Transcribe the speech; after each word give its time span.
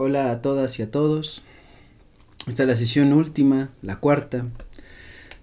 Hola 0.00 0.30
a 0.30 0.42
todas 0.42 0.78
y 0.78 0.82
a 0.82 0.92
todos. 0.92 1.42
Esta 2.46 2.62
es 2.62 2.68
la 2.68 2.76
sesión 2.76 3.12
última, 3.12 3.70
la 3.82 3.96
cuarta. 3.96 4.46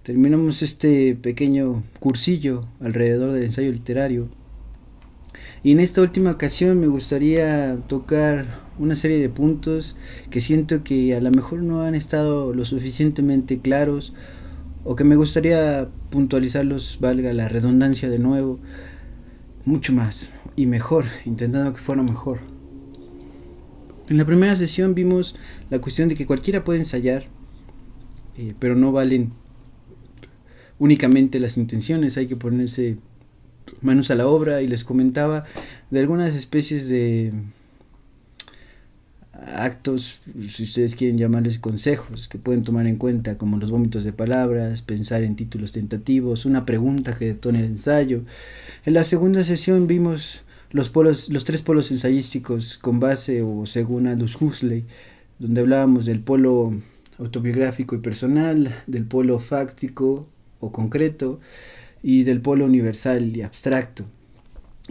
Terminamos 0.02 0.62
este 0.62 1.14
pequeño 1.14 1.84
cursillo 2.00 2.66
alrededor 2.80 3.32
del 3.32 3.44
ensayo 3.44 3.70
literario. 3.70 4.30
Y 5.62 5.72
en 5.72 5.80
esta 5.80 6.00
última 6.00 6.30
ocasión 6.30 6.80
me 6.80 6.86
gustaría 6.86 7.76
tocar 7.86 8.46
una 8.78 8.96
serie 8.96 9.18
de 9.18 9.28
puntos 9.28 9.94
que 10.30 10.40
siento 10.40 10.82
que 10.82 11.14
a 11.14 11.20
lo 11.20 11.30
mejor 11.32 11.62
no 11.62 11.82
han 11.82 11.94
estado 11.94 12.54
lo 12.54 12.64
suficientemente 12.64 13.58
claros 13.58 14.14
o 14.84 14.96
que 14.96 15.04
me 15.04 15.16
gustaría 15.16 15.86
puntualizarlos, 16.08 16.96
valga 16.98 17.34
la 17.34 17.50
redundancia 17.50 18.08
de 18.08 18.20
nuevo, 18.20 18.58
mucho 19.66 19.92
más 19.92 20.32
y 20.56 20.64
mejor, 20.64 21.04
intentando 21.26 21.74
que 21.74 21.80
fuera 21.82 22.02
mejor. 22.02 22.55
En 24.08 24.18
la 24.18 24.24
primera 24.24 24.54
sesión 24.54 24.94
vimos 24.94 25.34
la 25.68 25.80
cuestión 25.80 26.08
de 26.08 26.14
que 26.14 26.26
cualquiera 26.26 26.62
puede 26.62 26.78
ensayar, 26.78 27.26
eh, 28.38 28.54
pero 28.58 28.74
no 28.74 28.92
valen 28.92 29.32
únicamente 30.78 31.40
las 31.40 31.56
intenciones, 31.56 32.16
hay 32.16 32.26
que 32.26 32.36
ponerse 32.36 32.98
manos 33.80 34.10
a 34.10 34.14
la 34.14 34.28
obra 34.28 34.62
y 34.62 34.68
les 34.68 34.84
comentaba 34.84 35.44
de 35.90 36.00
algunas 36.00 36.34
especies 36.34 36.88
de 36.88 37.32
actos, 39.32 40.20
si 40.48 40.62
ustedes 40.62 40.94
quieren 40.94 41.18
llamarles 41.18 41.58
consejos, 41.58 42.28
que 42.28 42.38
pueden 42.38 42.62
tomar 42.62 42.86
en 42.86 42.96
cuenta, 42.96 43.36
como 43.36 43.58
los 43.58 43.70
vómitos 43.70 44.04
de 44.04 44.12
palabras, 44.12 44.82
pensar 44.82 45.22
en 45.22 45.36
títulos 45.36 45.72
tentativos, 45.72 46.46
una 46.46 46.64
pregunta 46.64 47.14
que 47.14 47.26
detone 47.26 47.60
el 47.60 47.66
ensayo. 47.66 48.22
En 48.84 48.94
la 48.94 49.04
segunda 49.04 49.44
sesión 49.44 49.86
vimos 49.86 50.42
los, 50.70 50.90
polos, 50.90 51.28
los 51.28 51.44
tres 51.44 51.62
polos 51.62 51.90
ensayísticos 51.90 52.78
con 52.78 53.00
base 53.00 53.42
o 53.42 53.66
según 53.66 54.06
Aldous 54.06 54.40
Huxley, 54.40 54.84
donde 55.38 55.60
hablábamos 55.60 56.06
del 56.06 56.20
polo 56.20 56.74
autobiográfico 57.18 57.94
y 57.94 57.98
personal, 57.98 58.74
del 58.86 59.04
polo 59.04 59.38
fáctico 59.38 60.26
o 60.60 60.72
concreto 60.72 61.40
y 62.02 62.24
del 62.24 62.40
polo 62.40 62.64
universal 62.64 63.36
y 63.36 63.42
abstracto, 63.42 64.04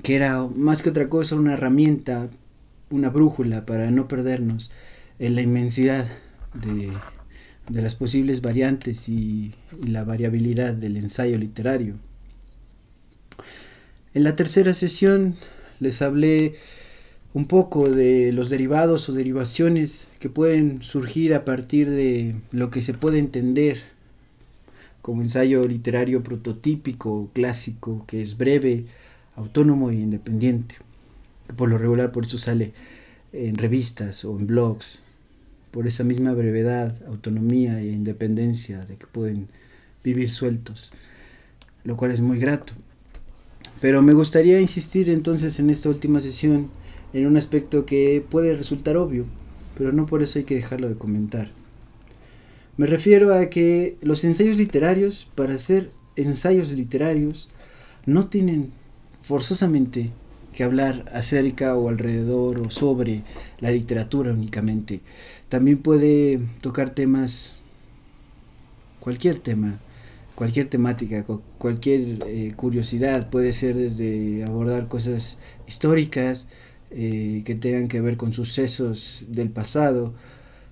que 0.02 0.16
era 0.16 0.44
más 0.44 0.81
que 0.81 0.89
otra 0.89 1.09
cosa 1.09 1.35
una 1.35 1.53
herramienta, 1.53 2.30
una 2.89 3.09
brújula 3.09 3.66
para 3.66 3.91
no 3.91 4.07
perdernos 4.07 4.72
en 5.19 5.35
la 5.35 5.41
inmensidad 5.41 6.07
de, 6.53 6.91
de 7.69 7.81
las 7.81 7.95
posibles 7.95 8.41
variantes 8.41 9.09
y, 9.09 9.53
y 9.81 9.88
la 9.88 10.03
variabilidad 10.03 10.73
del 10.73 10.97
ensayo 10.97 11.38
literario. 11.38 11.95
En 14.13 14.23
la 14.23 14.35
tercera 14.35 14.73
sesión 14.73 15.35
les 15.80 16.02
hablé 16.02 16.56
un 17.34 17.48
poco 17.48 17.90
de 17.90 18.31
los 18.31 18.50
derivados 18.50 19.09
o 19.09 19.14
derivaciones 19.14 20.08
que 20.20 20.30
pueden 20.30 20.81
surgir 20.84 21.34
a 21.34 21.44
partir 21.44 21.90
de 21.90 22.36
lo 22.52 22.70
que 22.70 22.81
se 22.81 22.94
puede 22.94 23.20
entender 23.20 23.84
como 25.02 25.22
ensayo 25.22 25.64
literario 25.68 26.23
prototípico, 26.23 27.30
clásico, 27.34 28.06
que 28.08 28.22
es 28.22 28.38
breve, 28.38 28.86
autónomo 29.36 29.92
e 29.92 29.96
independiente. 29.96 30.76
Por 31.56 31.70
lo 31.70 31.78
regular 31.78 32.12
por 32.12 32.26
eso 32.26 32.38
sale 32.38 32.73
en 33.34 33.56
revistas 33.56 34.26
o 34.26 34.40
en 34.40 34.48
blogs, 34.48 35.02
por 35.72 35.88
esa 35.88 36.06
misma 36.06 36.31
brevedad, 36.34 36.96
autonomía 37.06 37.81
e 37.81 37.88
independencia 37.88 38.86
de 38.86 38.96
que 38.96 39.08
pueden 39.08 39.50
vivir 40.06 40.31
sueltos, 40.31 40.94
lo 41.84 41.98
cual 41.98 42.12
es 42.12 42.22
muy 42.22 42.40
grato. 42.40 42.73
Pero 43.81 44.02
me 44.02 44.14
gustaría 44.14 44.62
insistir 44.62 45.09
entonces 45.09 45.59
en 45.59 45.70
esta 45.70 45.90
última 45.90 46.22
sesión 46.22 46.70
en 47.14 47.28
un 47.28 47.38
aspecto 47.38 47.86
que 47.86 48.23
puede 48.30 48.56
resultar 48.56 48.98
obvio, 48.98 49.26
pero 49.78 49.92
no 49.92 50.06
por 50.06 50.22
eso 50.22 50.40
hay 50.40 50.45
que 50.45 50.56
dejarlo 50.56 50.90
de 50.90 50.95
comentar. 50.95 51.50
Me 52.78 52.88
refiero 52.88 53.34
a 53.34 53.50
que 53.50 53.98
los 54.02 54.23
ensayos 54.23 54.58
literarios, 54.58 55.30
para 55.36 55.58
ser 55.58 55.92
ensayos 56.18 56.72
literarios, 56.73 57.50
no 58.06 58.28
tienen 58.28 58.72
forzosamente 59.22 60.12
que 60.53 60.64
hablar 60.64 61.06
acerca 61.14 61.75
o 61.75 61.90
alrededor 61.90 62.59
o 62.59 62.69
sobre 62.69 63.24
la 63.59 63.72
literatura 63.72 64.31
únicamente. 64.31 65.02
También 65.50 65.78
puede 65.78 66.40
tocar 66.62 66.90
temas, 66.90 67.59
cualquier 69.00 69.40
tema, 69.40 69.80
cualquier 70.35 70.69
temática, 70.69 71.25
cualquier 71.57 72.19
eh, 72.28 72.53
curiosidad, 72.56 73.29
puede 73.29 73.53
ser 73.53 73.75
desde 73.75 74.44
abordar 74.44 74.88
cosas 74.88 75.38
históricas 75.68 76.47
eh, 76.91 77.41
que 77.46 77.56
tengan 77.56 77.88
que 77.88 78.01
ver 78.01 78.18
con 78.18 78.34
sucesos 78.34 79.25
del 79.29 79.50
pasado, 79.50 80.13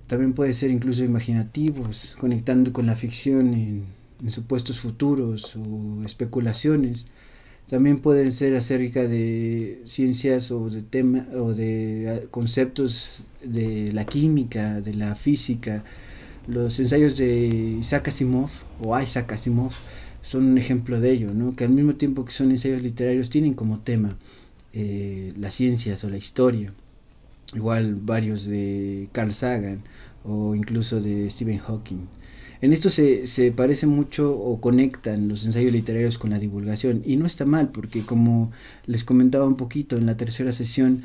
también 0.06 0.34
puede 0.34 0.52
ser 0.52 0.70
incluso 0.70 1.02
imaginativos, 1.02 2.14
conectando 2.18 2.72
con 2.72 2.86
la 2.86 2.94
ficción 2.94 3.54
en, 3.54 3.84
supuestos 4.30 4.78
futuros 4.80 5.56
o 5.56 6.02
especulaciones. 6.04 7.06
También 7.68 7.98
pueden 7.98 8.32
ser 8.32 8.54
acerca 8.56 9.06
de 9.06 9.82
ciencias 9.86 10.50
o 10.50 10.70
de 10.70 10.82
tema 10.82 11.26
o 11.34 11.52
de 11.52 12.26
conceptos 12.30 13.08
de 13.42 13.92
la 13.92 14.04
química, 14.04 14.80
de 14.80 14.94
la 14.94 15.14
física, 15.14 15.84
los 16.46 16.78
ensayos 16.78 17.16
de 17.16 17.78
Isaac 17.80 18.08
Asimov 18.08 18.50
o 18.82 18.98
Isaac 19.00 19.32
Asimov 19.32 19.72
son 20.22 20.44
un 20.44 20.58
ejemplo 20.58 21.00
de 21.00 21.12
ello, 21.12 21.32
¿no? 21.34 21.54
que 21.54 21.64
al 21.64 21.70
mismo 21.70 21.94
tiempo 21.94 22.24
que 22.24 22.32
son 22.32 22.50
ensayos 22.50 22.82
literarios 22.82 23.30
tienen 23.30 23.54
como 23.54 23.80
tema 23.80 24.16
eh, 24.72 25.32
las 25.38 25.54
ciencias 25.54 26.02
o 26.04 26.08
la 26.08 26.16
historia. 26.16 26.72
Igual 27.54 27.94
varios 27.96 28.46
de 28.46 29.08
Carl 29.12 29.32
Sagan 29.32 29.82
o 30.24 30.54
incluso 30.54 31.00
de 31.00 31.30
Stephen 31.30 31.58
Hawking. 31.58 32.06
En 32.62 32.72
esto 32.72 32.88
se, 32.88 33.26
se 33.26 33.52
parecen 33.52 33.90
mucho 33.90 34.34
o 34.34 34.60
conectan 34.60 35.28
los 35.28 35.44
ensayos 35.44 35.72
literarios 35.72 36.16
con 36.16 36.30
la 36.30 36.38
divulgación 36.38 37.02
y 37.04 37.16
no 37.16 37.26
está 37.26 37.44
mal 37.44 37.68
porque 37.68 38.00
como 38.00 38.50
les 38.86 39.04
comentaba 39.04 39.46
un 39.46 39.56
poquito 39.56 39.96
en 39.96 40.06
la 40.06 40.16
tercera 40.16 40.50
sesión, 40.50 41.02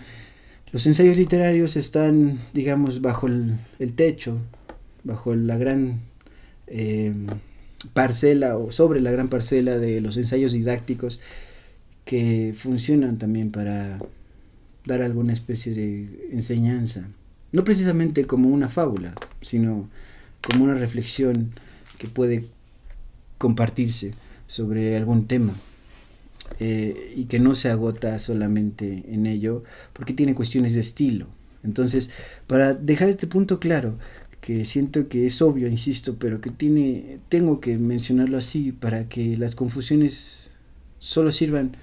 los 0.71 0.85
ensayos 0.85 1.17
literarios 1.17 1.75
están, 1.75 2.39
digamos, 2.53 3.01
bajo 3.01 3.27
el, 3.27 3.59
el 3.79 3.93
techo 3.93 4.39
bajo 5.09 5.35
la 5.35 5.57
gran 5.57 5.99
eh, 6.67 7.13
parcela 7.93 8.57
o 8.57 8.71
sobre 8.71 9.01
la 9.01 9.11
gran 9.11 9.27
parcela 9.27 9.77
de 9.77 10.01
los 10.01 10.17
ensayos 10.17 10.53
didácticos 10.53 11.19
que 12.05 12.53
funcionan 12.57 13.17
también 13.17 13.51
para 13.51 13.99
dar 14.85 15.01
alguna 15.01 15.33
especie 15.33 15.73
de 15.73 16.29
enseñanza. 16.31 17.09
No 17.51 17.63
precisamente 17.63 18.25
como 18.25 18.49
una 18.49 18.69
fábula, 18.69 19.13
sino 19.41 19.89
como 20.41 20.63
una 20.63 20.75
reflexión 20.75 21.51
que 21.97 22.07
puede 22.07 22.45
compartirse 23.37 24.13
sobre 24.47 24.95
algún 24.95 25.27
tema. 25.27 25.53
Eh, 26.59 27.13
y 27.15 27.25
que 27.25 27.39
no 27.39 27.55
se 27.55 27.69
agota 27.69 28.17
solamente 28.19 29.05
en 29.07 29.27
ello, 29.27 29.63
porque 29.93 30.13
tiene 30.13 30.35
cuestiones 30.35 30.73
de 30.73 30.81
estilo. 30.81 31.27
Entonces, 31.63 32.09
para 32.47 32.73
dejar 32.73 33.09
este 33.09 33.27
punto 33.27 33.59
claro, 33.59 33.97
que 34.41 34.65
siento 34.65 35.07
que 35.07 35.25
es 35.25 35.41
obvio, 35.41 35.67
insisto, 35.67 36.17
pero 36.17 36.41
que 36.41 36.49
tiene, 36.49 37.19
tengo 37.29 37.59
que 37.59 37.77
mencionarlo 37.77 38.37
así 38.37 38.71
para 38.71 39.09
que 39.09 39.37
las 39.37 39.55
confusiones 39.55 40.49
solo 40.99 41.31
sirvan 41.31 41.75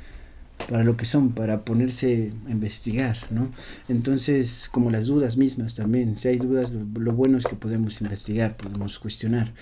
para 0.68 0.82
lo 0.82 0.96
que 0.96 1.04
son, 1.04 1.32
para 1.32 1.64
ponerse 1.64 2.32
a 2.46 2.50
investigar, 2.50 3.18
¿no? 3.30 3.50
Entonces, 3.88 4.68
como 4.70 4.90
las 4.90 5.06
dudas 5.06 5.36
mismas 5.36 5.74
también, 5.74 6.18
si 6.18 6.28
hay 6.28 6.38
dudas, 6.38 6.72
lo, 6.72 7.12
bueno 7.12 7.38
es 7.38 7.44
que 7.44 7.54
podemos 7.54 8.00
investigar, 8.00 8.56
podemos 8.56 8.98
cuestionar. 8.98 9.52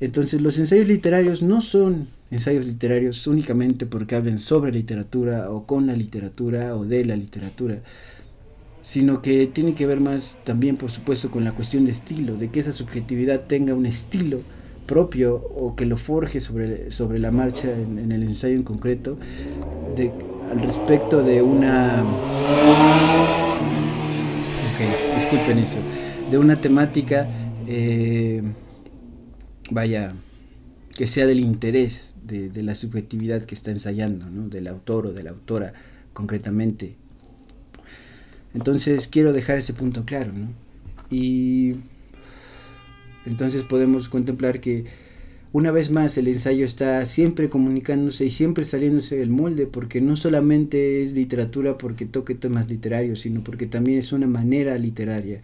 Entonces, 0.00 0.40
los 0.40 0.58
ensayos 0.58 0.88
literarios 0.88 1.42
no 1.42 1.60
son 1.60 2.08
ensayos 2.30 2.66
literarios 2.66 3.26
únicamente 3.26 3.86
porque 3.86 4.14
hablen 4.14 4.38
sobre 4.38 4.72
literatura 4.72 5.50
o 5.50 5.66
con 5.66 5.86
la 5.86 5.94
literatura 5.94 6.76
o 6.76 6.84
de 6.84 7.04
la 7.04 7.16
literatura, 7.16 7.78
sino 8.82 9.22
que 9.22 9.46
tiene 9.46 9.74
que 9.74 9.86
ver 9.86 10.00
más 10.00 10.40
también, 10.44 10.76
por 10.76 10.90
supuesto, 10.90 11.30
con 11.30 11.44
la 11.44 11.52
cuestión 11.52 11.84
de 11.84 11.92
estilo, 11.92 12.36
de 12.36 12.50
que 12.50 12.60
esa 12.60 12.72
subjetividad 12.72 13.42
tenga 13.42 13.74
un 13.74 13.86
estilo 13.86 14.40
propio 14.86 15.36
o 15.36 15.76
que 15.76 15.86
lo 15.86 15.96
forje 15.96 16.40
sobre, 16.40 16.90
sobre 16.90 17.20
la 17.20 17.30
marcha 17.30 17.72
en, 17.72 18.10
el 18.10 18.24
ensayo 18.24 18.56
en 18.56 18.64
concreto, 18.64 19.16
de, 19.96 20.10
al 20.50 20.60
respecto 20.60 21.22
de 21.22 21.40
una... 21.40 22.02
Ok, 24.72 25.14
disculpen 25.16 25.58
eso, 25.58 25.78
de 26.30 26.38
una 26.38 26.60
temática, 26.60 27.28
eh, 27.68 28.42
vaya, 29.70 30.12
que 30.96 31.06
sea 31.06 31.26
del 31.26 31.38
interés 31.38 32.16
de, 32.24 32.62
la 32.62 32.74
subjetividad 32.74 33.42
que 33.44 33.54
está 33.54 33.70
ensayando, 33.70 34.26
del 34.48 34.66
autor 34.66 35.06
o 35.06 35.12
de 35.12 35.22
la 35.22 35.30
autora 35.30 35.72
concretamente 36.12 36.96
entonces 38.54 39.08
quiero 39.08 39.32
dejar 39.32 39.58
ese 39.58 39.72
punto 39.72 40.04
claro, 40.04 40.32
¿no? 40.32 40.48
Y 41.10 41.74
entonces 43.26 43.64
podemos 43.64 44.08
contemplar 44.08 44.60
que 44.60 44.84
una 45.52 45.70
vez 45.70 45.90
más 45.90 46.16
el 46.16 46.28
ensayo 46.28 46.64
está 46.64 47.04
siempre 47.04 47.50
comunicándose 47.50 48.24
y 48.24 48.30
siempre 48.30 48.64
saliéndose 48.64 49.16
del 49.16 49.28
molde 49.28 49.66
porque 49.66 50.00
no 50.00 50.16
solamente 50.16 51.02
es 51.02 51.12
literatura 51.12 51.76
porque 51.76 52.06
toque 52.06 52.34
temas 52.34 52.70
literarios, 52.70 53.20
sino 53.20 53.44
porque 53.44 53.66
también 53.66 53.98
es 53.98 54.12
una 54.12 54.26
manera 54.26 54.78
literaria. 54.78 55.42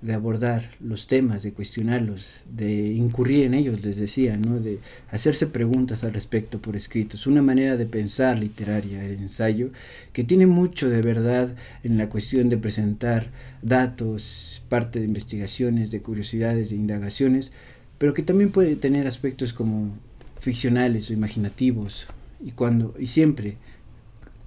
De 0.00 0.14
abordar 0.14 0.70
los 0.80 1.08
temas, 1.08 1.42
de 1.42 1.52
cuestionarlos, 1.52 2.44
de 2.48 2.92
incurrir 2.92 3.44
en 3.44 3.54
ellos, 3.54 3.82
les 3.82 3.96
decía, 3.96 4.36
¿no? 4.36 4.60
de 4.60 4.78
hacerse 5.10 5.48
preguntas 5.48 6.04
al 6.04 6.14
respecto 6.14 6.60
por 6.60 6.76
escrito. 6.76 7.16
Es 7.16 7.26
una 7.26 7.42
manera 7.42 7.76
de 7.76 7.86
pensar 7.86 8.38
literaria 8.38 9.04
el 9.04 9.16
ensayo 9.16 9.70
que 10.12 10.22
tiene 10.22 10.46
mucho 10.46 10.88
de 10.88 11.02
verdad 11.02 11.54
en 11.82 11.98
la 11.98 12.08
cuestión 12.08 12.48
de 12.48 12.58
presentar 12.58 13.30
datos, 13.62 14.62
parte 14.68 15.00
de 15.00 15.06
investigaciones, 15.06 15.90
de 15.90 16.00
curiosidades, 16.00 16.70
de 16.70 16.76
indagaciones, 16.76 17.52
pero 17.98 18.14
que 18.14 18.22
también 18.22 18.50
puede 18.50 18.76
tener 18.76 19.08
aspectos 19.08 19.52
como 19.52 19.96
ficcionales 20.38 21.10
o 21.10 21.12
imaginativos 21.12 22.06
y 22.40 22.52
cuando 22.52 22.94
y 23.00 23.08
siempre 23.08 23.56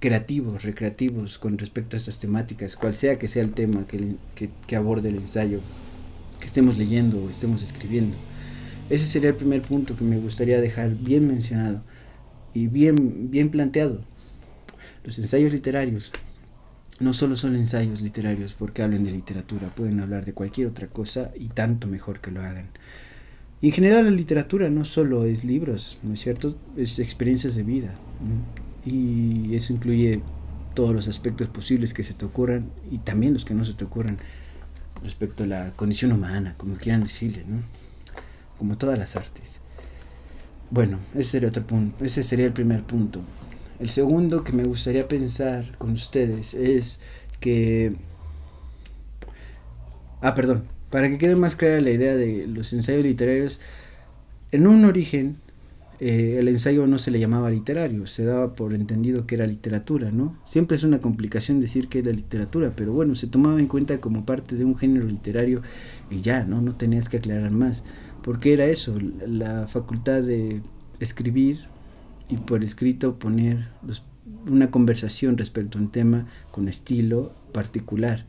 creativos, 0.02 0.64
recreativos 0.64 1.38
con 1.38 1.56
respecto 1.56 1.96
a 1.96 1.98
estas 1.98 2.18
temáticas, 2.18 2.74
cual 2.74 2.96
sea 2.96 3.20
que 3.20 3.28
sea 3.28 3.44
el 3.44 3.52
tema 3.52 3.86
que, 3.86 4.16
que, 4.66 4.74
aborde 4.74 5.10
el 5.10 5.14
ensayo 5.14 5.60
que 6.40 6.48
estemos 6.48 6.76
leyendo 6.76 7.22
o 7.22 7.30
estemos 7.30 7.62
escribiendo. 7.62 8.16
Ese 8.90 9.06
sería 9.06 9.30
el 9.30 9.36
primer 9.36 9.62
punto 9.62 9.94
que 9.96 10.02
me 10.02 10.18
gustaría 10.18 10.60
dejar 10.60 10.90
bien 10.96 11.28
mencionado 11.28 11.84
y 12.52 12.66
bien, 12.66 13.30
bien 13.30 13.48
planteado. 13.50 14.02
Los 15.04 15.20
ensayos 15.20 15.52
literarios 15.52 16.10
no 16.98 17.12
solo 17.12 17.36
son 17.36 17.54
ensayos 17.54 18.02
literarios 18.02 18.54
porque 18.54 18.82
hablen 18.82 19.04
de 19.04 19.12
literatura, 19.12 19.68
pueden 19.68 20.00
hablar 20.00 20.24
de 20.24 20.32
cualquier 20.32 20.66
otra 20.66 20.88
cosa 20.88 21.30
y 21.36 21.46
tanto 21.46 21.86
mejor 21.86 22.20
que 22.20 22.32
lo 22.32 22.42
hagan. 22.42 22.70
Y 23.60 23.68
en 23.68 23.72
general 23.72 24.06
la 24.06 24.10
literatura 24.10 24.68
no 24.68 24.84
solo 24.84 25.26
es 25.26 25.44
libros, 25.44 26.00
¿no 26.02 26.14
es 26.14 26.20
cierto? 26.20 26.56
Es 26.76 26.98
experiencias 26.98 27.54
de 27.54 27.62
vida 27.62 27.94
y 28.84 29.54
eso 29.54 29.72
incluye 29.72 30.20
todos 30.74 30.94
los 30.94 31.08
aspectos 31.08 31.48
posibles 31.48 31.94
que 31.94 32.02
se 32.02 32.14
te 32.14 32.24
ocurran 32.24 32.70
y 32.90 32.98
también 32.98 33.34
los 33.34 33.44
que 33.44 33.54
no 33.54 33.64
se 33.64 33.74
te 33.74 33.84
ocurran 33.84 34.18
respecto 35.02 35.44
a 35.44 35.46
la 35.46 35.72
condición 35.72 36.12
humana, 36.12 36.54
como 36.56 36.76
quieran 36.76 37.02
decirle, 37.02 37.44
¿no? 37.46 37.62
como 38.58 38.78
todas 38.78 38.98
las 38.98 39.16
artes. 39.16 39.56
Bueno, 40.70 40.98
ese 41.14 41.30
sería 41.30 41.48
otro 41.48 41.66
punto, 41.66 42.04
ese 42.04 42.22
sería 42.22 42.46
el 42.46 42.52
primer 42.52 42.82
punto. 42.84 43.20
El 43.78 43.90
segundo 43.90 44.44
que 44.44 44.52
me 44.52 44.64
gustaría 44.64 45.08
pensar 45.08 45.76
con 45.76 45.92
ustedes 45.92 46.54
es 46.54 47.00
que 47.40 47.96
Ah, 50.22 50.36
perdón, 50.36 50.62
para 50.88 51.08
que 51.08 51.18
quede 51.18 51.34
más 51.34 51.56
clara 51.56 51.80
la 51.80 51.90
idea 51.90 52.14
de 52.14 52.46
los 52.46 52.72
ensayos 52.72 53.02
literarios, 53.02 53.60
en 54.52 54.68
un 54.68 54.84
origen 54.84 55.38
eh, 56.00 56.36
el 56.38 56.48
ensayo 56.48 56.86
no 56.86 56.98
se 56.98 57.10
le 57.10 57.20
llamaba 57.20 57.50
literario, 57.50 58.06
se 58.06 58.24
daba 58.24 58.54
por 58.54 58.74
entendido 58.74 59.26
que 59.26 59.36
era 59.36 59.46
literatura, 59.46 60.10
¿no? 60.10 60.36
Siempre 60.44 60.76
es 60.76 60.84
una 60.84 61.00
complicación 61.00 61.60
decir 61.60 61.88
que 61.88 62.00
era 62.00 62.10
literatura, 62.10 62.72
pero 62.74 62.92
bueno, 62.92 63.14
se 63.14 63.26
tomaba 63.26 63.60
en 63.60 63.68
cuenta 63.68 64.00
como 64.00 64.24
parte 64.24 64.56
de 64.56 64.64
un 64.64 64.76
género 64.76 65.06
literario 65.06 65.62
y 66.10 66.20
ya, 66.20 66.44
¿no? 66.44 66.60
No 66.60 66.74
tenías 66.74 67.08
que 67.08 67.18
aclarar 67.18 67.52
más, 67.52 67.84
porque 68.22 68.52
era 68.52 68.66
eso, 68.66 68.98
la 69.26 69.68
facultad 69.68 70.22
de 70.22 70.62
escribir 70.98 71.66
y 72.28 72.36
por 72.36 72.64
escrito 72.64 73.18
poner 73.18 73.68
una 74.46 74.70
conversación 74.70 75.36
respecto 75.38 75.78
a 75.78 75.82
un 75.82 75.90
tema 75.90 76.26
con 76.50 76.68
estilo 76.68 77.32
particular. 77.52 78.26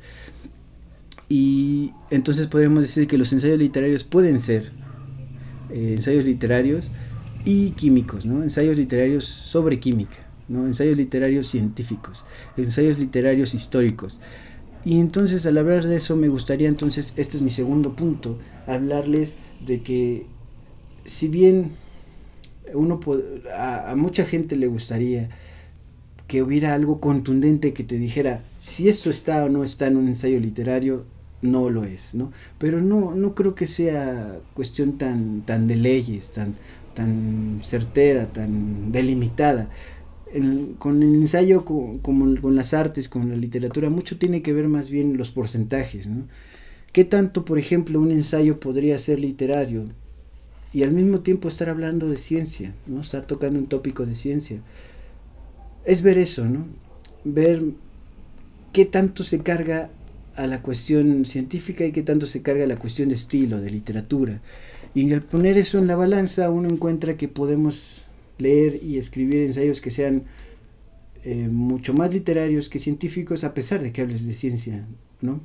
Y 1.29 1.91
entonces 2.11 2.47
podríamos 2.47 2.81
decir 2.81 3.07
que 3.07 3.17
los 3.17 3.31
ensayos 3.33 3.57
literarios 3.57 4.03
pueden 4.03 4.39
ser 4.39 4.71
eh, 5.71 5.93
ensayos 5.93 6.25
literarios 6.25 6.91
y 7.45 7.71
químicos, 7.71 8.25
¿no? 8.25 8.43
ensayos 8.43 8.77
literarios 8.77 9.25
sobre 9.25 9.79
química, 9.79 10.27
¿no? 10.47 10.65
ensayos 10.65 10.97
literarios 10.97 11.47
científicos, 11.47 12.25
ensayos 12.57 12.99
literarios 12.99 13.53
históricos. 13.53 14.19
Y 14.85 14.99
entonces 14.99 15.45
al 15.45 15.57
hablar 15.57 15.85
de 15.85 15.95
eso 15.95 16.15
me 16.15 16.27
gustaría 16.27 16.67
entonces, 16.67 17.13
este 17.15 17.37
es 17.37 17.43
mi 17.43 17.49
segundo 17.49 17.95
punto, 17.95 18.37
hablarles 18.67 19.37
de 19.65 19.81
que 19.81 20.25
si 21.05 21.27
bien 21.27 21.71
uno 22.73 22.99
a, 23.55 23.91
a 23.91 23.95
mucha 23.95 24.25
gente 24.25 24.55
le 24.55 24.67
gustaría 24.67 25.29
que 26.27 26.41
hubiera 26.41 26.73
algo 26.73 26.99
contundente 26.99 27.73
que 27.73 27.83
te 27.83 27.97
dijera 27.97 28.43
si 28.57 28.89
esto 28.89 29.09
está 29.09 29.45
o 29.45 29.49
no 29.49 29.63
está 29.63 29.87
en 29.87 29.97
un 29.97 30.07
ensayo 30.07 30.39
literario, 30.39 31.05
no 31.43 31.69
lo 31.69 31.83
es, 31.83 32.15
¿no? 32.15 32.31
Pero 32.57 32.81
no, 32.81 33.13
no 33.13 33.35
creo 33.35 33.53
que 33.53 33.67
sea 33.67 34.39
cuestión 34.53 34.97
tan, 34.97 35.41
tan 35.41 35.67
de 35.67 35.75
leyes, 35.75 36.31
tan, 36.31 36.55
tan 36.93 37.59
certera, 37.63 38.27
tan 38.31 38.91
delimitada. 38.91 39.69
con 40.79 41.03
el 41.03 41.15
ensayo, 41.15 41.63
como 41.63 42.01
con 42.41 42.55
las 42.55 42.73
artes, 42.73 43.07
con 43.07 43.29
la 43.29 43.35
literatura, 43.35 43.89
mucho 43.89 44.17
tiene 44.17 44.41
que 44.41 44.53
ver 44.53 44.67
más 44.67 44.89
bien 44.89 45.15
los 45.15 45.31
porcentajes, 45.31 46.07
¿no? 46.07 46.23
¿Qué 46.91 47.03
tanto, 47.03 47.45
por 47.45 47.59
ejemplo, 47.59 47.99
un 47.99 48.11
ensayo 48.11 48.59
podría 48.59 48.97
ser 48.97 49.19
literario 49.19 49.89
y 50.73 50.83
al 50.83 50.91
mismo 50.91 51.19
tiempo 51.19 51.47
estar 51.47 51.69
hablando 51.69 52.09
de 52.09 52.17
ciencia, 52.17 52.73
¿no? 52.87 53.01
Estar 53.01 53.25
tocando 53.25 53.59
un 53.59 53.67
tópico 53.67 54.05
de 54.05 54.15
ciencia. 54.15 54.61
Es 55.85 56.01
ver 56.01 56.17
eso, 56.17 56.45
¿no? 56.45 56.65
Ver 57.23 57.61
qué 58.73 58.85
tanto 58.85 59.23
se 59.23 59.39
carga 59.39 59.91
a 60.35 60.47
la 60.47 60.61
cuestión 60.61 61.25
científica 61.25 61.85
y 61.85 61.91
qué 61.91 62.01
tanto 62.01 62.25
se 62.25 62.41
carga 62.41 62.63
a 62.63 62.67
la 62.67 62.77
cuestión 62.77 63.09
de 63.09 63.15
estilo, 63.15 63.61
de 63.61 63.69
literatura. 63.69 64.41
Y 64.95 65.11
al 65.11 65.23
poner 65.23 65.57
eso 65.57 65.79
en 65.79 65.87
la 65.87 65.95
balanza 65.95 66.49
uno 66.49 66.69
encuentra 66.69 67.17
que 67.17 67.27
podemos 67.27 68.05
leer 68.37 68.81
y 68.83 68.97
escribir 68.97 69.41
ensayos 69.41 69.81
que 69.81 69.91
sean 69.91 70.23
eh, 71.23 71.47
mucho 71.49 71.93
más 71.93 72.13
literarios 72.13 72.69
que 72.69 72.79
científicos 72.79 73.43
a 73.43 73.53
pesar 73.53 73.81
de 73.81 73.91
que 73.91 74.01
hables 74.01 74.25
de 74.25 74.33
ciencia, 74.33 74.87
¿no? 75.21 75.41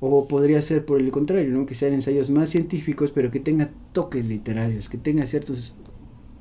O 0.00 0.28
podría 0.28 0.60
ser 0.60 0.84
por 0.84 1.00
el 1.00 1.10
contrario. 1.10 1.66
Que 1.66 1.74
sean 1.74 1.94
ensayos 1.94 2.30
más 2.30 2.50
científicos 2.50 3.10
pero 3.10 3.30
que 3.30 3.40
tengan 3.40 3.70
toques 3.92 4.26
literarios, 4.26 4.88
que 4.88 4.98
tengan 4.98 5.26
ciertos 5.26 5.74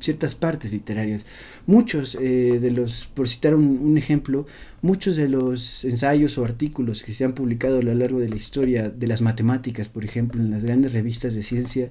ciertas 0.03 0.35
partes 0.35 0.73
literarias. 0.73 1.25
Muchos 1.65 2.15
eh, 2.19 2.59
de 2.59 2.71
los, 2.71 3.07
por 3.07 3.29
citar 3.29 3.55
un, 3.55 3.97
ejemplo, 3.97 4.45
muchos 4.81 5.15
de 5.15 5.29
los 5.29 5.85
ensayos 5.85 6.37
o 6.37 6.43
artículos 6.43 7.03
que 7.03 7.13
se 7.13 7.23
han 7.23 7.33
publicado 7.33 7.79
a 7.79 7.81
lo 7.81 7.93
largo 7.93 8.19
de 8.19 8.29
la 8.29 8.35
historia 8.35 8.89
de 8.89 9.07
las 9.07 9.21
matemáticas, 9.21 9.87
por 9.87 10.03
ejemplo, 10.03 10.41
en 10.41 10.51
las 10.51 10.65
grandes 10.65 10.91
revistas 10.91 11.33
de 11.33 11.43
ciencia, 11.43 11.89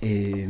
eh, 0.00 0.48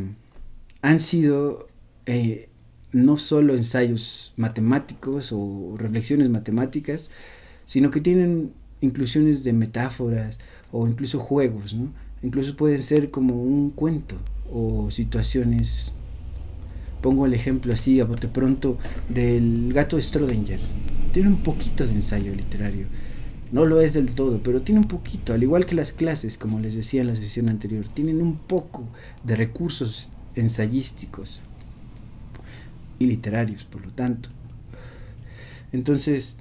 han 0.83 1.01
sido 1.01 1.69
eh, 2.07 2.49
no 2.93 3.19
solo 3.19 3.55
ensayos 3.55 4.33
matemáticos 4.37 5.33
o 5.33 5.75
reflexiones 5.77 6.31
matemáticas, 6.31 7.11
sino 7.65 7.91
que 7.91 8.01
tienen 8.01 8.53
inclusiones 8.81 9.45
de 9.45 9.53
metáforas 9.53 10.39
o 10.73 10.87
incluso 10.87 11.19
juegos, 11.19 11.75
¿no? 11.75 11.93
Incluso 12.23 12.57
pueden 12.57 12.83
ser 12.83 13.11
como 13.11 13.43
un 13.43 13.71
cuento 13.71 14.17
o 14.53 14.91
situaciones. 14.91 15.93
Pongo 17.03 17.26
el 17.26 17.35
ejemplo 17.35 17.73
así 17.73 18.00
a 18.00 18.05
bote 18.05 18.29
pronto 18.29 18.79
del 19.09 19.73
gato 19.73 19.99
de. 19.99 20.61
Tiene 21.12 21.29
un 21.29 21.43
poquito 21.43 21.87
de 21.87 21.93
ensayo 21.93 22.35
literario 22.35 22.87
no 23.53 23.65
lo 23.65 23.81
es 23.81 23.95
del 23.95 24.15
todo, 24.15 24.41
pero 24.43 24.62
tiene 24.62 24.81
un 24.81 24.88
poquito, 24.88 25.33
al 25.33 25.43
igual 25.43 25.67
que 25.67 25.75
las 25.75 25.93
clases, 25.93 26.37
como 26.37 26.59
les 26.59 26.75
decía 26.75 27.00
en 27.00 27.09
la 27.09 27.17
sesión 27.17 27.49
anterior, 27.49 27.87
tienen 27.88 28.21
un 28.21 28.37
poco 28.37 28.85
de 29.25 29.37
recursos 29.37 30.09
ensayísticos 30.35 31.43
y 32.99 33.07
literarios, 33.07 33.65
por 33.65 33.85
lo 33.85 33.93
tanto. 33.93 34.29
Entonces, 35.73 36.37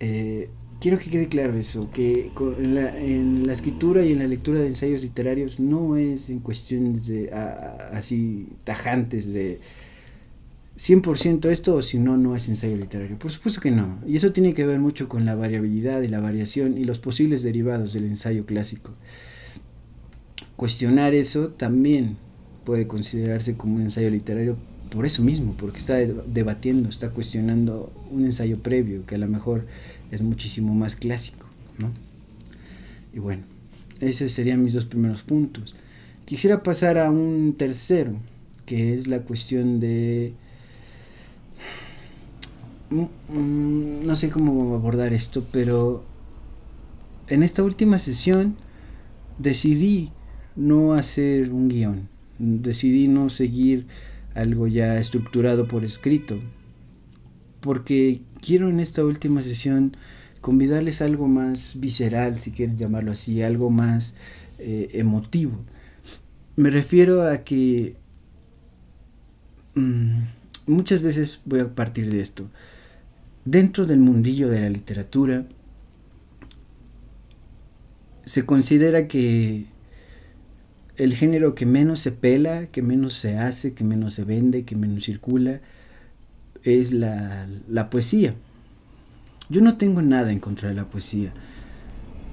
eh, 0.00 0.48
quiero 0.80 0.98
que 0.98 1.10
quede 1.10 1.28
claro 1.28 1.54
eso, 1.54 1.90
que 1.90 2.30
en 2.58 3.46
la, 3.46 3.52
escritura 3.52 4.04
y 4.04 4.12
en 4.12 4.18
la 4.18 4.26
lectura 4.26 4.60
de 4.60 4.66
ensayos 4.66 5.02
literarios 5.02 5.58
no 5.58 5.96
es 5.96 6.30
en 6.30 6.40
cuestiones 6.40 7.06
de 7.06 7.30
así 7.32 8.48
tajantes 8.64 9.32
de 9.32 9.60
100% 10.76 11.50
esto 11.50 11.76
o 11.76 11.82
si 11.82 11.98
no, 11.98 12.16
no 12.16 12.34
es 12.34 12.48
ensayo 12.48 12.76
literario. 12.76 13.18
Por 13.18 13.30
supuesto 13.30 13.60
que 13.60 13.70
no. 13.70 13.98
Y 14.06 14.16
eso 14.16 14.32
tiene 14.32 14.54
que 14.54 14.66
ver 14.66 14.80
mucho 14.80 15.08
con 15.08 15.24
la 15.24 15.34
variabilidad 15.34 16.02
y 16.02 16.08
la 16.08 16.20
variación 16.20 16.76
y 16.76 16.84
los 16.84 16.98
posibles 16.98 17.42
derivados 17.42 17.92
del 17.92 18.06
ensayo 18.06 18.44
clásico. 18.44 18.92
Cuestionar 20.56 21.14
eso 21.14 21.48
también 21.48 22.16
puede 22.64 22.86
considerarse 22.86 23.56
como 23.56 23.76
un 23.76 23.82
ensayo 23.82 24.10
literario 24.10 24.56
por 24.90 25.06
eso 25.06 25.22
mismo, 25.22 25.54
porque 25.58 25.78
está 25.78 25.96
debatiendo, 25.96 26.88
está 26.88 27.10
cuestionando 27.10 27.92
un 28.10 28.24
ensayo 28.24 28.58
previo 28.58 29.04
que 29.06 29.16
a 29.16 29.18
lo 29.18 29.26
mejor 29.26 29.66
es 30.12 30.22
muchísimo 30.22 30.74
más 30.74 30.94
clásico, 30.94 31.48
¿no? 31.78 31.90
Y 33.12 33.18
bueno, 33.18 33.42
esos 34.00 34.30
serían 34.30 34.62
mis 34.62 34.74
dos 34.74 34.84
primeros 34.84 35.22
puntos. 35.22 35.74
Quisiera 36.24 36.62
pasar 36.62 36.98
a 36.98 37.10
un 37.10 37.54
tercero, 37.58 38.14
que 38.66 38.94
es 38.94 39.08
la 39.08 39.22
cuestión 39.22 39.80
de 39.80 40.34
Mm, 42.90 44.06
no 44.06 44.16
sé 44.16 44.30
cómo 44.30 44.74
abordar 44.74 45.12
esto, 45.12 45.46
pero 45.50 46.04
en 47.28 47.42
esta 47.42 47.62
última 47.62 47.98
sesión 47.98 48.56
decidí 49.38 50.10
no 50.56 50.94
hacer 50.94 51.50
un 51.50 51.68
guion, 51.68 52.08
decidí 52.38 53.08
no 53.08 53.30
seguir 53.30 53.86
algo 54.34 54.66
ya 54.66 54.98
estructurado 54.98 55.66
por 55.66 55.84
escrito, 55.84 56.38
porque 57.60 58.20
quiero 58.40 58.68
en 58.68 58.80
esta 58.80 59.04
última 59.04 59.42
sesión 59.42 59.96
convidarles 60.40 61.00
algo 61.00 61.26
más 61.26 61.80
visceral, 61.80 62.38
si 62.38 62.50
quieren 62.50 62.76
llamarlo 62.76 63.12
así, 63.12 63.42
algo 63.42 63.70
más 63.70 64.14
eh, 64.58 64.90
emotivo. 64.92 65.58
Me 66.56 66.70
refiero 66.70 67.26
a 67.26 67.38
que 67.38 67.96
mm, 69.74 70.22
muchas 70.66 71.02
veces 71.02 71.40
voy 71.44 71.60
a 71.60 71.74
partir 71.74 72.10
de 72.10 72.20
esto. 72.20 72.48
Dentro 73.44 73.86
del 73.86 73.98
mundillo 73.98 74.48
de 74.48 74.60
la 74.60 74.70
literatura, 74.70 75.46
se 78.24 78.46
considera 78.46 79.06
que 79.06 79.66
el 80.96 81.14
género 81.14 81.54
que 81.54 81.66
menos 81.66 82.00
se 82.00 82.12
pela, 82.12 82.66
que 82.66 82.82
menos 82.82 83.14
se 83.14 83.36
hace, 83.38 83.74
que 83.74 83.84
menos 83.84 84.14
se 84.14 84.24
vende, 84.24 84.64
que 84.64 84.76
menos 84.76 85.04
circula, 85.04 85.60
es 86.62 86.92
la, 86.92 87.46
la 87.68 87.90
poesía. 87.90 88.34
Yo 89.50 89.60
no 89.60 89.76
tengo 89.76 90.00
nada 90.00 90.32
en 90.32 90.40
contra 90.40 90.68
de 90.70 90.74
la 90.74 90.88
poesía, 90.88 91.32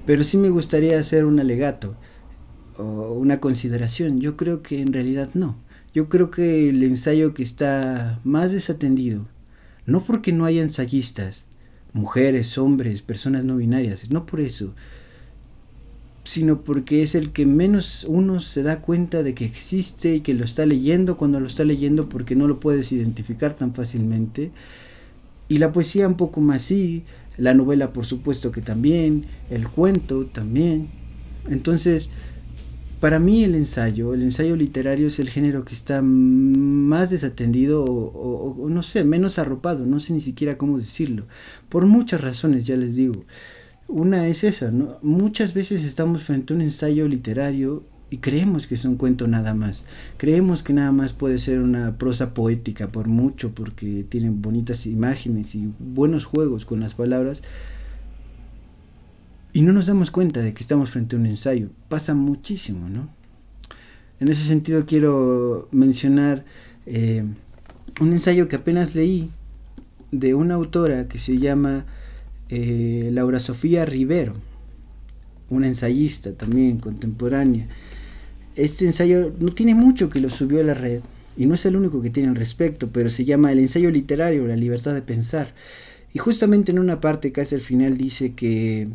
pero 0.06 0.24
sí 0.24 0.38
me 0.38 0.48
gustaría 0.48 0.98
hacer 0.98 1.24
un 1.24 1.38
alegato 1.38 1.94
o 2.78 3.12
una 3.12 3.40
consideración. 3.40 4.20
Yo 4.20 4.36
creo 4.36 4.62
que 4.62 4.80
en 4.80 4.92
realidad 4.92 5.30
no. 5.34 5.56
Yo 5.94 6.08
creo 6.08 6.30
que 6.30 6.70
el 6.70 6.82
ensayo 6.82 7.34
que 7.34 7.42
está 7.42 8.20
más 8.24 8.52
desatendido, 8.52 9.28
no 9.84 10.02
porque 10.02 10.32
no 10.32 10.46
haya 10.46 10.62
ensayistas, 10.62 11.44
mujeres, 11.92 12.56
hombres, 12.56 13.02
personas 13.02 13.44
no 13.44 13.56
binarias, 13.56 14.10
no 14.10 14.24
por 14.24 14.40
eso, 14.40 14.74
sino 16.24 16.62
porque 16.62 17.02
es 17.02 17.14
el 17.14 17.32
que 17.32 17.46
menos 17.46 18.06
uno 18.08 18.40
se 18.40 18.62
da 18.62 18.80
cuenta 18.80 19.22
de 19.22 19.34
que 19.34 19.44
existe 19.44 20.16
y 20.16 20.20
que 20.20 20.34
lo 20.34 20.44
está 20.44 20.64
leyendo 20.66 21.16
cuando 21.16 21.40
lo 21.40 21.46
está 21.46 21.64
leyendo 21.64 22.08
porque 22.08 22.36
no 22.36 22.46
lo 22.46 22.60
puedes 22.60 22.92
identificar 22.92 23.54
tan 23.54 23.74
fácilmente. 23.74 24.50
Y 25.48 25.58
la 25.58 25.72
poesía 25.72 26.08
un 26.08 26.16
poco 26.16 26.40
más 26.40 26.62
sí, 26.62 27.02
la 27.36 27.54
novela 27.54 27.92
por 27.92 28.06
supuesto 28.06 28.52
que 28.52 28.62
también, 28.62 29.26
el 29.50 29.68
cuento 29.68 30.24
también. 30.26 30.88
Entonces, 31.50 32.10
para 33.02 33.18
mí 33.18 33.42
el 33.42 33.56
ensayo, 33.56 34.14
el 34.14 34.22
ensayo 34.22 34.54
literario 34.54 35.08
es 35.08 35.18
el 35.18 35.28
género 35.28 35.64
que 35.64 35.74
está 35.74 36.02
más 36.02 37.10
desatendido 37.10 37.84
o, 37.84 38.68
no 38.70 38.84
sé, 38.84 39.02
menos 39.02 39.40
arropado, 39.40 39.84
no 39.84 39.98
sé 39.98 40.12
ni 40.12 40.20
siquiera 40.20 40.56
cómo 40.56 40.78
decirlo, 40.78 41.24
por 41.68 41.86
muchas 41.86 42.20
razones, 42.20 42.64
ya 42.64 42.76
les 42.76 42.94
digo. 42.94 43.24
Una 43.88 44.28
es 44.28 44.44
esa, 44.44 44.70
¿no? 44.70 44.98
Muchas 45.02 45.52
veces 45.52 45.84
estamos 45.84 46.22
frente 46.22 46.52
a 46.52 46.56
un 46.56 46.62
ensayo 46.62 47.08
literario 47.08 47.82
y 48.08 48.18
creemos 48.18 48.68
que 48.68 48.76
es 48.76 48.84
un 48.84 48.94
cuento 48.94 49.26
nada 49.26 49.52
más. 49.52 49.84
Creemos 50.16 50.62
que 50.62 50.72
nada 50.72 50.92
más 50.92 51.12
puede 51.12 51.40
ser 51.40 51.58
una 51.58 51.98
prosa 51.98 52.34
poética 52.34 52.92
por 52.92 53.08
mucho, 53.08 53.50
porque 53.52 54.06
tiene 54.08 54.30
bonitas 54.30 54.86
imágenes 54.86 55.56
y 55.56 55.68
buenos 55.80 56.24
juegos 56.24 56.64
con 56.64 56.78
las 56.78 56.94
palabras. 56.94 57.42
Y 59.52 59.62
no 59.62 59.72
nos 59.72 59.86
damos 59.86 60.10
cuenta 60.10 60.40
de 60.40 60.54
que 60.54 60.62
estamos 60.62 60.90
frente 60.90 61.16
a 61.16 61.18
un 61.18 61.26
ensayo. 61.26 61.68
Pasa 61.88 62.14
muchísimo, 62.14 62.88
¿no? 62.88 63.10
En 64.18 64.28
ese 64.28 64.44
sentido 64.44 64.86
quiero 64.86 65.68
mencionar 65.72 66.44
eh, 66.86 67.24
un 68.00 68.12
ensayo 68.12 68.48
que 68.48 68.56
apenas 68.56 68.94
leí 68.94 69.30
de 70.10 70.34
una 70.34 70.54
autora 70.54 71.08
que 71.08 71.18
se 71.18 71.38
llama 71.38 71.86
eh, 72.48 73.10
Laura 73.12 73.40
Sofía 73.40 73.84
Rivero, 73.84 74.34
una 75.50 75.66
ensayista 75.66 76.32
también 76.32 76.78
contemporánea. 76.78 77.66
Este 78.54 78.86
ensayo 78.86 79.32
no 79.40 79.52
tiene 79.52 79.74
mucho 79.74 80.08
que 80.08 80.20
lo 80.20 80.30
subió 80.30 80.60
a 80.60 80.64
la 80.64 80.74
red 80.74 81.00
y 81.36 81.46
no 81.46 81.54
es 81.54 81.64
el 81.66 81.76
único 81.76 82.00
que 82.00 82.10
tiene 82.10 82.28
al 82.28 82.36
respecto, 82.36 82.90
pero 82.92 83.08
se 83.08 83.24
llama 83.24 83.52
El 83.52 83.58
ensayo 83.58 83.90
literario, 83.90 84.46
la 84.46 84.56
libertad 84.56 84.94
de 84.94 85.02
pensar. 85.02 85.54
Y 86.12 86.18
justamente 86.18 86.72
en 86.72 86.78
una 86.78 87.00
parte 87.00 87.32
casi 87.32 87.54
al 87.54 87.62
final 87.62 87.96
dice 87.96 88.34
que 88.34 88.88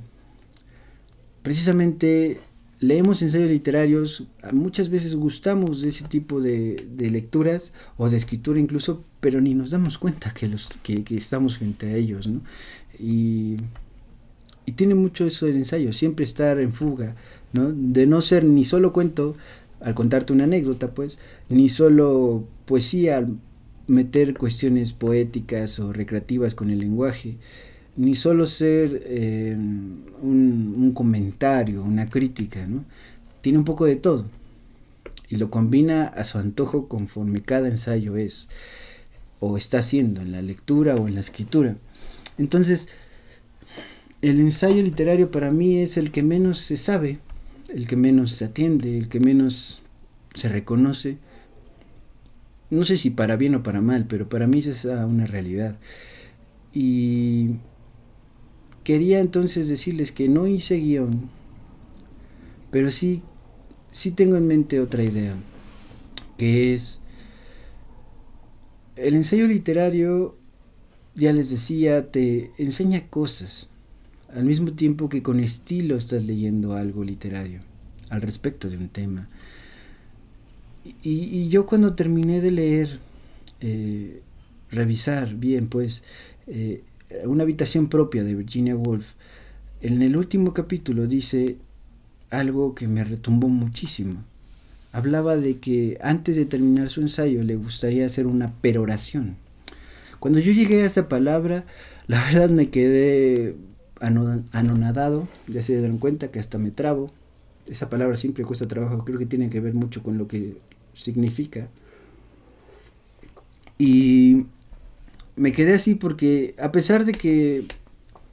precisamente 1.47 2.41
leemos 2.81 3.21
ensayos 3.21 3.49
literarios, 3.49 4.25
muchas 4.51 4.89
veces 4.89 5.15
gustamos 5.15 5.81
de 5.81 5.87
ese 5.87 6.03
tipo 6.03 6.41
de, 6.41 6.85
lecturas 6.97 7.71
o 7.95 8.09
de 8.09 8.17
escritura 8.17 8.59
incluso, 8.59 9.01
pero 9.21 9.39
ni 9.39 9.53
nos 9.53 9.69
damos 9.71 9.97
cuenta 9.97 10.33
que, 10.33 10.49
los, 10.49 10.69
que, 10.83 11.05
estamos 11.15 11.57
frente 11.57 11.87
a 11.87 11.95
ellos. 11.95 12.29
Y, 12.99 13.55
tiene 14.75 14.93
mucho 14.93 15.25
eso 15.25 15.45
del 15.45 15.55
ensayo, 15.55 15.93
siempre 15.93 16.25
estar 16.25 16.59
en 16.59 16.73
fuga, 16.73 17.15
¿no? 17.53 17.71
De 17.71 18.07
no 18.07 18.19
ser 18.19 18.43
ni 18.43 18.65
solo 18.65 18.91
cuento, 18.91 19.37
al 19.79 19.95
contarte 19.95 20.33
una 20.33 20.43
anécdota, 20.43 20.93
pues, 20.93 21.17
ni 21.47 21.69
solo 21.69 22.45
poesía, 22.65 23.19
al 23.19 23.37
meter 23.87 24.33
cuestiones 24.37 24.91
poéticas 24.91 25.79
o 25.79 25.93
recreativas 25.93 26.55
con 26.55 26.71
el 26.71 26.79
lenguaje, 26.79 27.37
ni 27.97 28.13
solo 28.13 28.45
ser 28.45 29.01
eh, 29.05 29.57
un, 30.21 30.91
comentario, 30.93 31.83
una 31.83 32.07
crítica, 32.07 32.65
¿no? 32.67 32.85
Tiene 33.41 33.57
un 33.57 33.65
poco 33.65 33.85
de 33.85 33.95
todo 33.95 34.25
y 35.29 35.35
lo 35.35 35.49
combina 35.49 36.05
a 36.05 36.23
su 36.23 36.37
antojo 36.37 36.87
conforme 36.87 37.41
cada 37.41 37.67
ensayo 37.67 38.15
es 38.15 38.47
o 39.39 39.57
está 39.57 39.79
haciendo 39.79 40.21
en 40.21 40.31
la 40.31 40.41
lectura 40.41 40.95
o 40.95 41.07
en 41.07 41.15
la 41.15 41.21
escritura. 41.21 41.75
Entonces, 42.37 42.87
el 44.21 44.39
ensayo 44.39 44.81
literario 44.81 45.31
para 45.31 45.51
mí 45.51 45.79
es 45.79 45.97
el 45.97 46.11
que 46.11 46.23
menos 46.23 46.59
se 46.59 46.77
sabe, 46.77 47.19
el 47.69 47.87
que 47.87 47.95
menos 47.95 48.31
se 48.31 48.45
atiende, 48.45 48.97
el 48.97 49.09
que 49.09 49.19
menos 49.19 49.81
se 50.33 50.49
reconoce. 50.49 51.17
No 52.69 52.85
sé 52.85 52.97
si 52.97 53.09
para 53.09 53.37
bien 53.37 53.55
o 53.55 53.63
para 53.63 53.81
mal, 53.81 54.05
pero 54.07 54.29
para 54.29 54.47
mí 54.47 54.59
es 54.59 54.85
una 54.85 55.27
realidad. 55.27 55.77
Y 56.73 57.51
quería 58.87 59.19
entonces 59.19 59.67
decirles 59.67 60.13
que 60.13 60.29
no 60.29 60.47
hice 60.47 60.77
guion, 60.77 61.29
pero 62.71 62.89
sí, 62.89 63.21
sí 63.91 64.11
tengo 64.11 64.37
en 64.37 64.47
mente 64.47 64.79
otra 64.79 65.03
idea, 65.03 65.35
que 66.37 66.73
es 66.73 67.01
el 68.95 69.15
ensayo 69.15 69.45
literario 69.45 70.37
ya 71.15 71.33
les 71.33 71.49
decía, 71.49 72.09
te 72.13 72.51
enseña 72.57 73.09
cosas, 73.09 73.67
al 74.33 74.45
mismo 74.45 74.71
tiempo 74.71 75.09
que 75.09 75.21
con 75.21 75.41
estilo 75.41 75.97
estás 75.97 76.23
leyendo 76.23 76.73
algo 76.73 77.03
literario 77.03 77.59
al 78.07 78.21
respecto 78.21 78.69
de 78.69 78.77
un 78.77 78.87
tema. 78.87 79.27
Y, 81.03 81.49
yo 81.49 81.65
cuando 81.65 81.93
terminé 81.93 82.39
de 82.39 82.51
leer, 82.51 82.99
eh, 83.59 84.21
revisar 84.71 85.35
bien, 85.35 85.67
pues, 85.67 86.03
eh, 86.47 86.83
una 87.25 87.43
habitación 87.43 87.87
propia 87.87 88.23
de 88.23 88.35
Virginia 88.35 88.75
Woolf, 88.75 89.13
en 89.81 90.01
el 90.01 90.17
último 90.17 90.53
capítulo 90.53 91.07
dice 91.07 91.57
algo 92.29 92.75
que 92.75 92.87
me 92.87 93.03
retumbó 93.03 93.47
muchísimo. 93.47 94.23
Hablaba 94.91 95.37
de 95.37 95.59
que 95.59 95.97
antes 96.01 96.35
de 96.35 96.45
terminar 96.45 96.89
su 96.89 97.01
ensayo 97.01 97.43
le 97.43 97.55
gustaría 97.55 98.05
hacer 98.05 98.25
una 98.27 98.53
peroración 98.53 99.37
cuando 100.19 100.39
yo 100.39 100.51
llegué 100.51 100.83
a 100.83 100.85
esa 100.85 101.07
palabra, 101.07 101.65
la 102.07 102.23
verdad 102.31 102.49
me 102.49 102.69
quedé 102.69 103.55
anonadado, 103.99 105.27
ya 105.47 105.61
se 105.61 105.77
dieron 105.77 105.97
cuenta 105.97 106.29
que 106.31 106.39
hasta 106.39 106.57
me 106.57 106.71
trabo. 106.71 107.11
Esa 107.67 107.89
palabra 107.89 108.15
siempre 108.15 108.45
cuesta 108.45 108.67
trabajo, 108.67 109.03
creo 109.03 109.19
que 109.19 109.25
tiene 109.25 109.49
que 109.49 109.59
ver 109.59 109.73
mucho 109.73 110.01
con 110.03 110.17
lo 110.17 110.27
que 110.27 110.57
significa. 110.93 111.67
Y 113.77 114.45
me 115.37 115.53
quedé 115.53 115.75
así 115.75 115.95
porque 115.95 116.55
a 116.59 116.71
pesar 116.71 117.05
de 117.05 117.13
que 117.13 117.65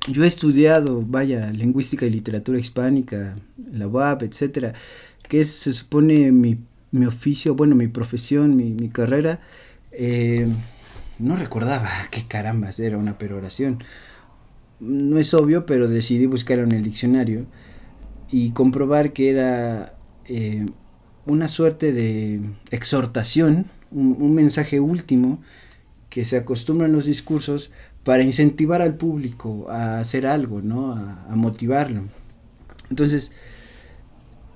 yo 0.08 0.25
he 0.25 0.26
estudiado, 0.26 1.02
vaya, 1.02 1.50
lingüística 1.52 2.04
y 2.04 2.11
literatura 2.11 2.58
hispánica, 2.58 3.37
la 3.73 3.87
UAP, 3.87 4.23
etcétera, 4.25 4.75
que 5.28 5.40
es, 5.40 5.50
se 5.50 5.73
supone 5.73 6.32
mi, 6.32 6.58
mi 6.90 7.06
oficio, 7.06 7.54
bueno, 7.54 7.75
mi 7.75 7.88
profesión, 7.88 8.56
mi, 8.56 8.73
mi 8.73 8.88
carrera, 8.88 9.40
eh, 9.92 10.49
no 11.18 11.37
recordaba 11.37 11.88
qué 12.11 12.25
carambas 12.26 12.80
era 12.80 12.99
una 12.99 13.18
peroración. 13.18 13.82
No 14.80 15.18
es 15.18 15.32
obvio, 15.34 15.66
pero 15.66 15.88
decidí 15.88 16.26
buscar 16.26 16.58
en 16.58 16.73
el 16.73 16.82
diccionario 16.82 17.46
y 18.30 18.50
comprobar 18.50 19.12
que 19.12 19.30
era 19.30 19.94
eh, 20.26 20.66
una 21.26 21.49
suerte 21.49 21.92
de 21.92 22.40
exhortación, 22.70 23.66
un, 23.90 24.34
mensaje 24.34 24.80
último 24.80 25.40
que 26.14 26.25
se 26.25 26.37
acostumbra 26.37 26.87
en 26.87 26.92
los 26.92 27.06
discursos 27.06 27.73
para 28.04 28.23
incentivar 28.23 28.80
al 28.83 28.94
público 28.94 29.66
a 29.68 29.99
hacer 29.99 30.28
algo, 30.28 30.62
¿no? 30.62 30.92
a, 30.92 31.25
a 31.25 31.35
motivarlo. 31.35 32.02
Entonces, 32.88 33.33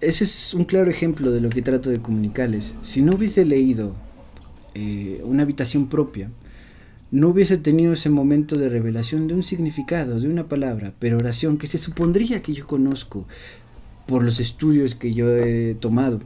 ese 0.00 0.22
es 0.22 0.54
un 0.54 0.66
claro 0.66 0.88
ejemplo 0.88 1.32
de 1.32 1.40
lo 1.40 1.48
que 1.48 1.60
trato 1.60 1.90
de 1.90 1.98
comunicarles. 1.98 2.76
Si 2.80 3.02
no 3.02 3.16
hubiese 3.16 3.44
leído 3.44 3.96
eh, 4.76 5.20
una 5.24 5.42
habitación 5.42 5.88
propia, 5.88 6.30
no 7.10 7.30
hubiese 7.30 7.58
tenido 7.58 7.94
ese 7.94 8.08
momento 8.08 8.56
de 8.56 8.68
revelación 8.68 9.26
de 9.26 9.34
un 9.34 9.42
significado, 9.42 10.20
de 10.20 10.28
una 10.28 10.46
palabra, 10.46 10.94
pero 11.00 11.16
oración 11.16 11.58
que 11.58 11.66
se 11.66 11.78
supondría 11.78 12.40
que 12.40 12.52
yo 12.52 12.68
conozco 12.68 13.26
por 14.06 14.22
los 14.22 14.38
estudios 14.38 14.94
que 14.94 15.12
yo 15.12 15.36
he 15.36 15.74
tomado. 15.74 16.20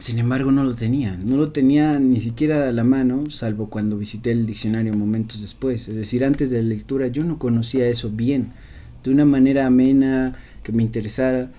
Sin 0.00 0.18
embargo, 0.18 0.50
no 0.50 0.64
lo 0.64 0.74
tenía, 0.74 1.14
no 1.22 1.36
lo 1.36 1.52
tenía 1.52 1.98
ni 1.98 2.20
siquiera 2.20 2.66
a 2.66 2.72
la 2.72 2.84
mano, 2.84 3.30
salvo 3.30 3.68
cuando 3.68 3.98
visité 3.98 4.32
el 4.32 4.46
diccionario 4.46 4.94
momentos 4.94 5.42
después. 5.42 5.88
Es 5.88 5.94
decir, 5.94 6.24
antes 6.24 6.48
de 6.48 6.62
la 6.62 6.70
lectura 6.70 7.08
yo 7.08 7.22
no 7.22 7.38
conocía 7.38 7.86
eso 7.86 8.08
bien, 8.08 8.54
de 9.04 9.10
una 9.10 9.26
manera 9.26 9.66
amena, 9.66 10.38
que 10.62 10.72
me 10.72 10.82
interesara, 10.82 11.50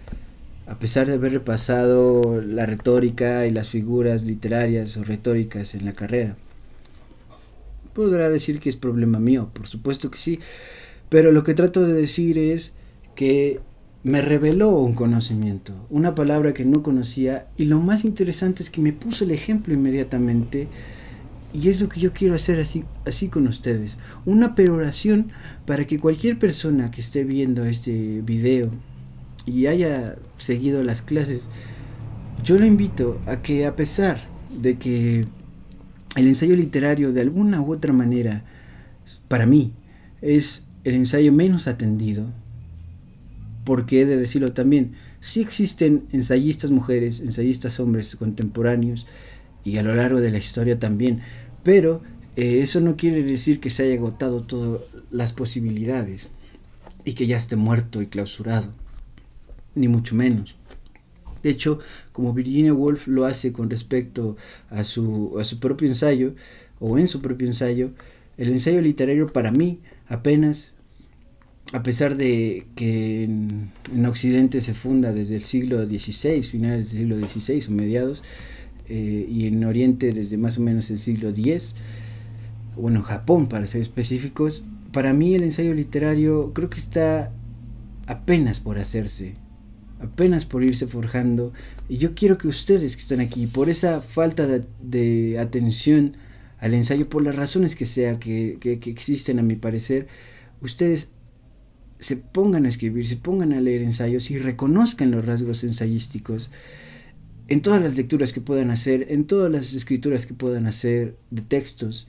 a 0.66 0.80
pesar 0.80 1.06
de 1.06 1.14
haber 1.14 1.34
repasado 1.34 2.42
la 2.42 2.66
retórica 2.66 3.46
y 3.46 3.52
las 3.52 3.70
figuras 3.70 4.24
literarias 4.24 4.98
o 4.98 5.04
retóricas 5.04 5.76
en 5.76 5.86
la 5.86 5.94
carrera. 5.94 6.36
Podrá 7.94 8.32
decir 8.32 8.60
que 8.60 8.70
es 8.70 8.76
problema 8.76 9.20
mío, 9.20 9.52
por 9.54 9.68
supuesto 9.68 10.10
que 10.10 10.18
sí, 10.18 10.40
pero 11.10 11.32
lo 11.32 11.44
que 11.44 11.54
trato 11.54 11.86
de 11.86 11.94
decir 11.94 12.40
es 12.40 12.74
que 13.14 13.60
me 14.04 14.22
reveló 14.22 14.78
un 14.80 14.94
conocimiento, 14.94 15.74
una 15.90 16.16
palabra 16.16 16.54
que 16.54 16.66
no 16.66 16.82
conocía 16.82 17.48
y 17.58 17.66
lo 17.66 17.80
más 17.80 18.04
interesante 18.04 18.64
es 18.64 18.70
que 18.70 18.82
me 18.82 18.94
puso 18.94 19.24
el 19.24 19.32
ejemplo 19.32 19.74
inmediatamente 19.74 20.68
y 21.54 21.70
es 21.70 21.82
lo 21.82 21.90
que 21.90 22.00
yo 22.00 22.14
quiero 22.14 22.34
hacer 22.34 22.60
así, 22.60 22.84
así 23.06 23.28
con 23.28 23.48
ustedes. 23.48 23.98
Una 24.26 24.56
peroración 24.56 25.32
para 25.66 25.86
que 25.86 26.00
cualquier 26.00 26.40
persona 26.40 26.90
que 26.92 27.02
esté 27.02 27.24
viendo 27.24 27.66
este 27.66 28.22
video 28.22 28.70
y 29.46 29.68
haya 29.68 30.16
seguido 30.38 30.82
las 30.84 31.02
clases, 31.02 31.50
yo 32.44 32.58
lo 32.58 32.66
invito 32.66 33.20
a 33.28 33.42
que 33.42 33.66
a 33.66 33.76
pesar 33.76 34.22
de 34.50 34.78
que 34.78 35.26
el 36.16 36.28
ensayo 36.28 36.56
literario 36.56 37.12
de 37.12 37.22
alguna 37.22 37.62
u 37.62 37.74
otra 37.74 37.94
manera, 37.94 38.44
para 39.28 39.46
mí, 39.46 39.74
es 40.22 40.68
el 40.84 40.96
ensayo 40.96 41.32
menos 41.32 41.68
atendido, 41.68 42.26
porque 43.64 44.02
he 44.02 44.06
de 44.06 44.18
decirlo 44.18 44.54
también, 44.54 44.94
sí 45.20 45.42
existen 45.42 46.06
ensayistas 46.12 46.72
mujeres, 46.72 47.20
ensayistas 47.20 47.80
hombres 47.80 48.16
contemporáneos, 48.16 49.08
y 49.64 49.78
a 49.78 49.84
lo 49.84 49.96
largo 49.96 50.22
de 50.22 50.32
la 50.32 50.38
historia 50.38 50.80
también, 50.80 51.22
pero 51.64 52.02
eh, 52.36 52.62
eso 52.62 52.80
no 52.80 52.96
quiere 52.96 53.24
decir 53.24 53.60
que 53.60 53.70
se 53.70 53.84
haya 53.84 53.96
agotado 53.96 54.42
todas 54.42 54.82
las 55.12 55.34
posibilidades 55.34 56.32
y 57.06 57.14
que 57.14 57.28
ya 57.28 57.38
esté 57.38 57.56
muerto 57.56 58.02
y 58.02 58.08
clausurado, 58.08 58.74
ni 59.76 59.88
mucho 59.88 60.16
menos. 60.16 60.56
De 61.44 61.50
hecho, 61.50 61.80
como 62.12 62.34
Virginia 62.34 62.74
Woolf 62.74 63.08
lo 63.08 63.26
hace 63.26 63.52
con 63.52 63.70
respecto 63.70 64.38
a 64.70 64.84
su, 64.84 65.36
a 65.40 65.44
su 65.44 65.60
propio 65.60 65.88
ensayo, 65.88 66.34
o 66.80 66.98
en 66.98 67.08
su 67.08 67.22
propio 67.22 67.48
ensayo, 67.48 67.92
el 68.38 68.52
ensayo 68.52 68.82
literario 68.82 69.32
para 69.32 69.52
mí 69.52 69.80
apenas, 70.08 70.74
a 71.74 71.84
pesar 71.84 72.18
de 72.18 72.66
que 72.76 73.24
en, 73.24 74.06
Occidente 74.06 74.62
se 74.62 74.74
funda 74.74 75.14
desde 75.14 75.36
el 75.36 75.42
siglo 75.42 75.86
XVI, 75.86 76.44
finales 76.44 76.92
del 76.92 77.02
siglo 77.02 77.28
XVI 77.28 77.66
o 77.68 77.72
mediados, 77.72 78.24
eh, 78.90 79.26
y 79.30 79.48
en 79.48 79.64
Oriente 79.64 80.12
desde 80.12 80.38
más 80.38 80.58
o 80.58 80.62
menos 80.62 80.90
el 80.90 81.00
siglo 81.00 81.30
X, 81.30 81.76
bueno, 82.76 83.02
Japón 83.02 83.48
para 83.48 83.68
ser 83.68 83.82
específicos, 83.82 84.66
para 84.92 85.14
mí 85.14 85.36
el 85.36 85.44
ensayo 85.44 85.74
literario 85.74 86.52
creo 86.54 86.70
que 86.70 86.80
está 86.80 87.32
apenas 88.08 88.60
por 88.60 88.78
hacerse, 88.78 89.36
apenas 90.02 90.46
por 90.46 90.64
irse 90.64 90.88
forjando, 90.88 91.54
y 91.88 91.98
yo 91.98 92.16
quiero 92.16 92.38
que 92.38 92.48
ustedes 92.48 92.96
que 92.96 93.02
están 93.02 93.22
aquí, 93.22 93.48
por 93.48 93.70
esa 93.70 94.02
falta 94.02 94.46
de, 94.48 95.38
atención 95.40 96.18
al 96.60 96.74
ensayo, 96.74 97.08
por 97.08 97.24
las 97.24 97.36
razones 97.36 97.76
que 97.76 97.86
sea 97.86 98.20
que, 98.20 98.58
existen 98.86 99.40
a 99.40 99.44
mi 99.44 99.56
parecer, 99.56 100.08
ustedes 100.62 101.10
se 102.02 102.18
pongan 102.18 102.66
a 102.66 102.70
escribir, 102.70 103.08
se 103.08 103.16
pongan 103.16 103.54
a 103.54 103.62
leer 103.62 103.84
ensayos 103.84 104.30
y 104.32 104.40
reconozcan 104.40 105.12
los 105.12 105.24
rasgos 105.24 105.64
ensayísticos 105.64 106.50
en 107.48 107.62
todas 107.62 107.82
las 107.82 107.96
lecturas 107.96 108.34
que 108.34 108.42
puedan 108.42 108.72
hacer, 108.72 109.08
en 109.10 109.26
todas 109.26 109.52
las 109.52 109.74
escrituras 109.74 110.26
que 110.26 110.34
puedan 110.34 110.68
hacer 110.68 111.16
de 111.30 111.42
textos, 111.42 112.08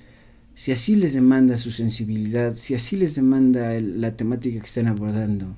si 0.54 0.72
así 0.72 0.96
les 0.96 1.14
demanda 1.14 1.56
su 1.56 1.70
sensibilidad, 1.70 2.54
si 2.54 2.74
así 2.74 2.96
les 2.96 3.16
demanda 3.16 3.78
la 3.80 4.16
temática 4.16 4.60
que 4.60 4.66
están 4.66 4.86
abordando. 4.86 5.54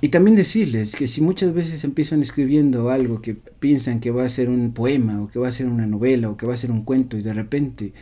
Y 0.00 0.08
también 0.08 0.36
decirles 0.36 0.96
que 0.96 1.06
si 1.06 1.20
muchas 1.20 1.54
veces 1.54 1.84
empiezan 1.84 2.20
escribiendo 2.20 2.90
algo 2.90 3.22
que 3.22 3.34
piensan 3.34 4.00
que 4.00 4.10
va 4.10 4.24
a 4.24 4.28
ser 4.28 4.48
un 4.48 4.72
poema 4.72 5.22
o 5.22 5.28
que 5.28 5.38
va 5.38 5.48
a 5.48 5.52
ser 5.52 5.66
una 5.66 5.86
novela 5.86 6.28
o 6.28 6.36
que 6.36 6.46
va 6.46 6.54
a 6.54 6.58
ser 6.58 6.70
un 6.70 6.82
cuento 6.82 7.16
y 7.16 7.22
de 7.22 7.32
repente 7.32 7.92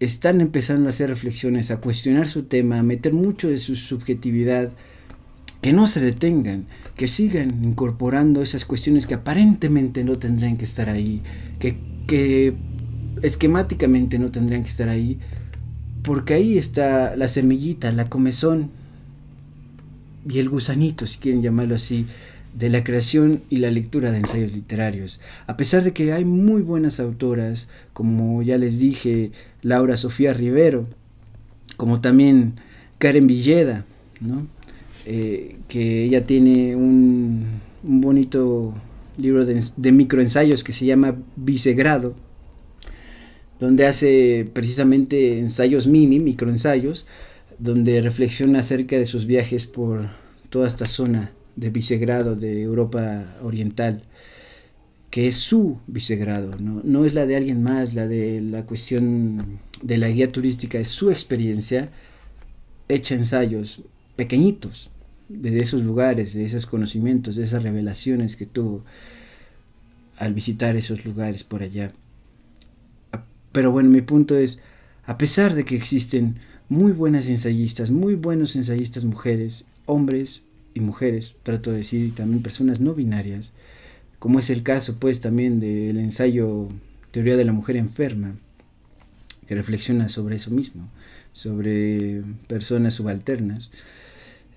están 0.00 0.40
empezando 0.40 0.86
a 0.86 0.90
hacer 0.90 1.08
reflexiones, 1.08 1.70
a 1.70 1.78
cuestionar 1.78 2.28
su 2.28 2.44
tema, 2.44 2.78
a 2.78 2.82
meter 2.82 3.12
mucho 3.12 3.48
de 3.48 3.58
su 3.58 3.76
subjetividad, 3.76 4.72
que 5.62 5.72
no 5.72 5.86
se 5.86 6.00
detengan, 6.00 6.66
que 6.96 7.08
sigan 7.08 7.64
incorporando 7.64 8.42
esas 8.42 8.64
cuestiones 8.64 9.06
que 9.06 9.14
aparentemente 9.14 10.04
no 10.04 10.16
tendrían 10.16 10.56
que 10.58 10.64
estar 10.64 10.88
ahí, 10.88 11.22
que, 11.58 11.78
que 12.06 12.54
esquemáticamente 13.22 14.18
no 14.18 14.30
tendrían 14.30 14.62
que 14.62 14.68
estar 14.68 14.88
ahí, 14.88 15.18
porque 16.02 16.34
ahí 16.34 16.58
está 16.58 17.16
la 17.16 17.26
semillita, 17.26 17.90
la 17.90 18.04
comezón 18.04 18.70
y 20.28 20.38
el 20.38 20.48
gusanito, 20.48 21.06
si 21.06 21.18
quieren 21.18 21.42
llamarlo 21.42 21.74
así, 21.74 22.06
de 22.56 22.70
la 22.70 22.82
creación 22.82 23.42
y 23.50 23.56
la 23.56 23.70
lectura 23.70 24.10
de 24.10 24.18
ensayos 24.18 24.52
literarios. 24.52 25.20
A 25.46 25.58
pesar 25.58 25.84
de 25.84 25.92
que 25.92 26.12
hay 26.12 26.24
muy 26.24 26.62
buenas 26.62 27.00
autoras, 27.00 27.68
como 27.92 28.42
ya 28.42 28.56
les 28.56 28.80
dije, 28.80 29.30
Laura 29.60 29.98
Sofía 29.98 30.32
Rivero, 30.32 30.86
como 31.76 32.00
también 32.00 32.54
Karen 32.96 33.26
Villeda, 33.26 33.84
¿no? 34.20 34.46
Eh, 35.04 35.56
que 35.68 36.04
ella 36.04 36.24
tiene 36.24 36.74
un, 36.74 37.60
bonito 37.82 38.74
libro 39.18 39.44
de, 39.44 39.62
de, 39.76 39.92
microensayos 39.92 40.64
que 40.64 40.72
se 40.72 40.86
llama 40.86 41.14
Vicegrado, 41.36 42.14
donde 43.60 43.86
hace 43.86 44.48
precisamente 44.50 45.38
ensayos 45.38 45.86
mini, 45.86 46.20
microensayos, 46.20 47.06
donde 47.58 48.00
reflexiona 48.00 48.60
acerca 48.60 48.96
de 48.96 49.04
sus 49.04 49.26
viajes 49.26 49.66
por 49.66 50.08
toda 50.48 50.66
esta 50.66 50.86
zona 50.86 51.32
de 51.56 51.70
Vicegrado 51.70 52.34
de 52.34 52.62
Europa 52.62 53.36
Oriental, 53.42 54.02
que 55.10 55.28
es 55.28 55.36
su 55.36 55.78
Vicegrado, 55.86 56.56
¿no? 56.58 56.82
no 56.84 57.04
es 57.04 57.14
la 57.14 57.26
de 57.26 57.36
alguien 57.36 57.62
más, 57.62 57.94
la 57.94 58.06
de 58.06 58.40
la 58.40 58.66
cuestión 58.66 59.58
de 59.82 59.98
la 59.98 60.08
guía 60.08 60.30
turística, 60.30 60.78
es 60.78 60.88
su 60.88 61.10
experiencia 61.10 61.90
hecha 62.88 63.14
ensayos 63.14 63.82
pequeñitos, 64.14 64.90
de 65.28 65.58
esos 65.58 65.82
lugares, 65.82 66.34
de 66.34 66.44
esos 66.44 66.66
conocimientos, 66.66 67.36
de 67.36 67.44
esas 67.44 67.62
revelaciones 67.62 68.36
que 68.36 68.46
tuvo 68.46 68.84
al 70.18 70.34
visitar 70.34 70.76
esos 70.76 71.04
lugares 71.04 71.44
por 71.44 71.62
allá. 71.62 71.92
Pero 73.52 73.72
bueno, 73.72 73.88
mi 73.90 74.02
punto 74.02 74.36
es, 74.36 74.60
a 75.04 75.18
pesar 75.18 75.54
de 75.54 75.64
que 75.64 75.76
existen 75.76 76.36
muy 76.68 76.92
buenas 76.92 77.26
ensayistas, 77.26 77.90
muy 77.90 78.14
buenos 78.14 78.54
ensayistas 78.56 79.04
mujeres, 79.04 79.66
hombres 79.86 80.45
y 80.76 80.80
mujeres, 80.80 81.34
trato 81.42 81.70
de 81.70 81.78
decir, 81.78 82.04
y 82.04 82.10
también 82.10 82.42
personas 82.42 82.80
no 82.80 82.94
binarias, 82.94 83.52
como 84.18 84.38
es 84.38 84.50
el 84.50 84.62
caso 84.62 84.98
pues 85.00 85.22
también 85.22 85.58
del 85.58 85.98
ensayo 85.98 86.68
Teoría 87.12 87.38
de 87.38 87.46
la 87.46 87.52
Mujer 87.52 87.76
Enferma, 87.76 88.36
que 89.46 89.54
reflexiona 89.54 90.10
sobre 90.10 90.36
eso 90.36 90.50
mismo, 90.50 90.90
sobre 91.32 92.22
personas 92.46 92.92
subalternas, 92.92 93.70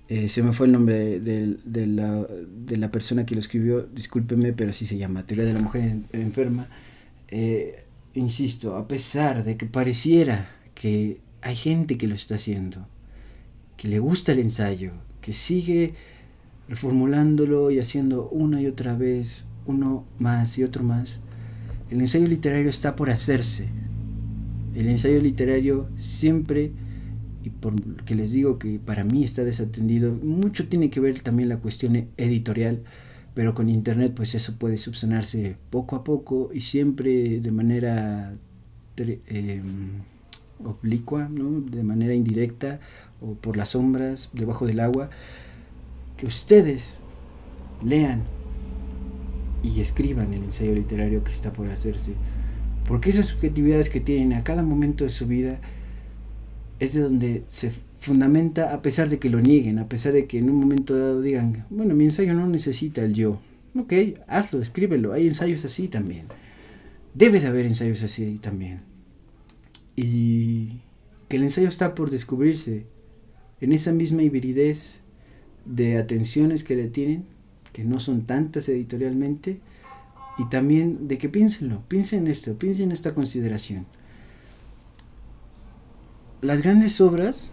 eh, 0.10 0.28
se 0.28 0.44
me 0.44 0.52
fue 0.52 0.66
el 0.66 0.74
nombre 0.74 1.22
de, 1.22 1.88
la, 1.88 2.28
de, 2.66 2.78
la, 2.78 2.92
persona 2.92 3.26
que 3.26 3.36
lo 3.36 3.40
escribió, 3.40 3.84
discúlpeme, 3.84 4.52
pero 4.52 4.72
así 4.72 4.86
se 4.86 4.98
llama, 4.98 5.26
Teoría 5.26 5.46
de 5.46 5.54
la 5.54 5.62
Mujer 5.62 6.00
Enferma. 6.12 6.68
Eh, 7.30 7.84
insisto, 8.16 8.76
a 8.76 8.88
pesar 8.88 9.44
de 9.44 9.56
que 9.56 9.68
pareciera 9.68 10.50
que 10.74 11.22
hay 11.42 11.56
gente 11.56 11.98
que 11.98 12.08
lo 12.08 12.16
está 12.16 12.36
haciendo, 12.36 12.88
que 13.78 13.88
le 13.88 14.00
gusta 14.00 14.32
el 14.32 14.40
ensayo, 14.40 14.94
que 15.22 15.34
sigue 15.34 15.94
reformulándolo 16.68 17.72
y 17.72 17.80
haciendo 17.80 18.30
una 18.30 18.62
y 18.62 18.68
otra 18.68 18.96
vez, 18.96 19.48
uno 19.66 20.06
más 20.20 20.58
y 20.58 20.64
otro 20.64 20.84
más, 20.84 21.20
el 21.90 22.00
ensayo 22.02 22.28
literario 22.28 22.70
está 22.70 22.96
por 22.96 23.10
hacerse. 23.10 23.70
El 24.76 24.88
ensayo 24.88 25.20
literario 25.20 25.90
siempre 25.98 26.72
y 27.44 27.50
porque 27.50 28.16
les 28.16 28.34
digo 28.34 28.60
que 28.60 28.80
para 28.80 29.04
mí 29.04 29.24
está 29.24 29.44
desatendido, 29.44 30.14
mucho 30.14 30.68
tiene 30.68 30.90
que 30.90 31.00
ver 31.00 31.22
también 31.22 31.50
la 31.50 31.58
cuestión 31.58 32.08
editorial, 32.18 32.84
pero 33.34 33.54
con 33.54 33.70
internet 33.70 34.14
pues 34.16 34.36
eso 34.36 34.58
puede 34.58 34.78
subsanarse 34.78 35.56
poco 35.70 35.96
a 35.96 36.04
poco 36.04 36.50
y 36.54 36.62
siempre 36.62 37.40
de 37.40 37.52
manera 37.52 38.36
eh, 38.98 39.62
oblicua, 40.64 41.30
¿no? 41.30 41.62
de 41.62 41.84
manera 41.84 42.14
indirecta 42.14 42.80
o 43.22 43.34
por 43.34 43.58
las 43.58 43.70
sombras, 43.70 44.30
debajo 44.34 44.66
del 44.66 44.80
agua, 44.80 45.10
que 46.18 46.26
ustedes 46.26 47.00
lean 47.84 48.24
y 49.64 49.82
escriban 49.82 50.34
el 50.34 50.44
ensayo 50.44 50.74
literario 50.74 51.24
que 51.24 51.32
está 51.32 51.52
por 51.52 51.70
hacerse, 51.70 52.14
porque 52.88 53.10
esas 53.10 53.28
subjetividades 53.28 53.90
que 53.90 54.00
tienen 54.00 54.34
a 54.34 54.44
cada 54.44 54.64
momento 54.64 55.04
de 55.04 55.10
su 55.10 55.28
vida, 55.28 55.60
es 56.80 56.94
de 56.94 57.02
donde 57.02 57.44
se 57.48 57.72
fundamenta 58.00 58.74
a 58.74 58.82
pesar 58.82 59.10
de 59.10 59.20
que 59.20 59.30
lo 59.30 59.42
nieguen, 59.42 59.80
a 59.80 59.88
pesar 59.88 60.14
de 60.14 60.26
que 60.26 60.40
en 60.40 60.50
un 60.50 60.56
momento 60.56 60.98
dado 60.98 61.22
digan, 61.22 61.66
bueno, 61.70 61.94
mi 61.94 62.06
ensayo 62.06 62.34
no 62.34 62.48
necesita 62.48 63.02
el 63.02 63.14
yo. 63.14 63.40
Ok, 63.78 63.94
hazlo, 64.28 64.62
escríbelo, 64.62 65.14
hay 65.14 65.28
ensayos 65.28 65.66
así 65.66 65.88
también. 65.90 66.26
Debe 67.14 67.40
de 67.40 67.48
haber 67.48 67.66
ensayos 67.66 68.02
así 68.02 68.40
también. 68.40 68.82
Y 69.96 70.80
que 71.28 71.36
el 71.36 71.44
ensayo 71.44 71.68
está 71.68 71.94
por 71.94 72.10
descubrirse 72.10 72.86
en 73.62 73.72
esa 73.72 73.92
misma 73.92 74.24
hibridez 74.24 75.02
de 75.66 75.98
atenciones 75.98 76.64
que 76.64 76.76
le 76.76 76.88
tienen, 76.88 77.26
que 77.74 77.84
no 77.84 78.00
son 78.00 78.24
tantas 78.26 78.70
editorialmente, 78.70 79.60
y 80.38 80.46
también 80.46 81.08
de 81.08 81.18
que 81.18 81.28
piénsenlo, 81.28 81.84
piensen 81.88 82.26
en 82.26 82.28
esto, 82.32 82.58
piensen 82.58 82.86
en 82.86 82.92
esta 82.94 83.14
consideración. 83.14 83.86
Las 86.42 86.62
grandes 86.62 87.02
obras 87.02 87.52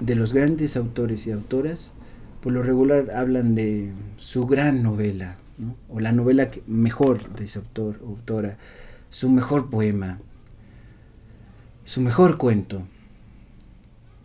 de 0.00 0.14
los 0.14 0.32
grandes 0.32 0.76
autores 0.76 1.26
y 1.26 1.32
autoras, 1.32 1.92
por 2.40 2.52
lo 2.52 2.62
regular 2.62 3.10
hablan 3.10 3.54
de 3.54 3.92
su 4.16 4.46
gran 4.46 4.82
novela, 4.82 5.36
o 5.88 6.00
la 6.00 6.12
novela 6.12 6.50
mejor 6.66 7.34
de 7.34 7.44
ese 7.44 7.58
autor 7.58 8.00
o 8.02 8.08
autora, 8.08 8.56
su 9.10 9.30
mejor 9.30 9.70
poema, 9.70 10.18
su 11.84 12.00
mejor 12.00 12.38
cuento. 12.38 12.86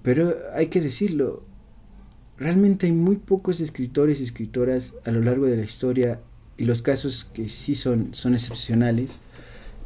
Pero 0.02 0.36
hay 0.54 0.68
que 0.68 0.82
decirlo, 0.82 1.44
realmente 2.38 2.86
hay 2.86 2.94
muy 2.94 3.18
pocos 3.18 3.60
escritores 3.60 4.22
y 4.22 4.24
escritoras 4.24 4.96
a 5.06 5.12
lo 5.12 5.22
largo 5.22 5.46
de 5.46 5.58
la 5.58 5.64
historia 5.64 6.20
y 6.58 6.66
los 6.66 6.82
casos 6.82 7.30
que 7.34 7.50
sí 7.50 7.76
son, 7.76 8.14
son 8.14 8.34
excepcionales, 8.34 9.20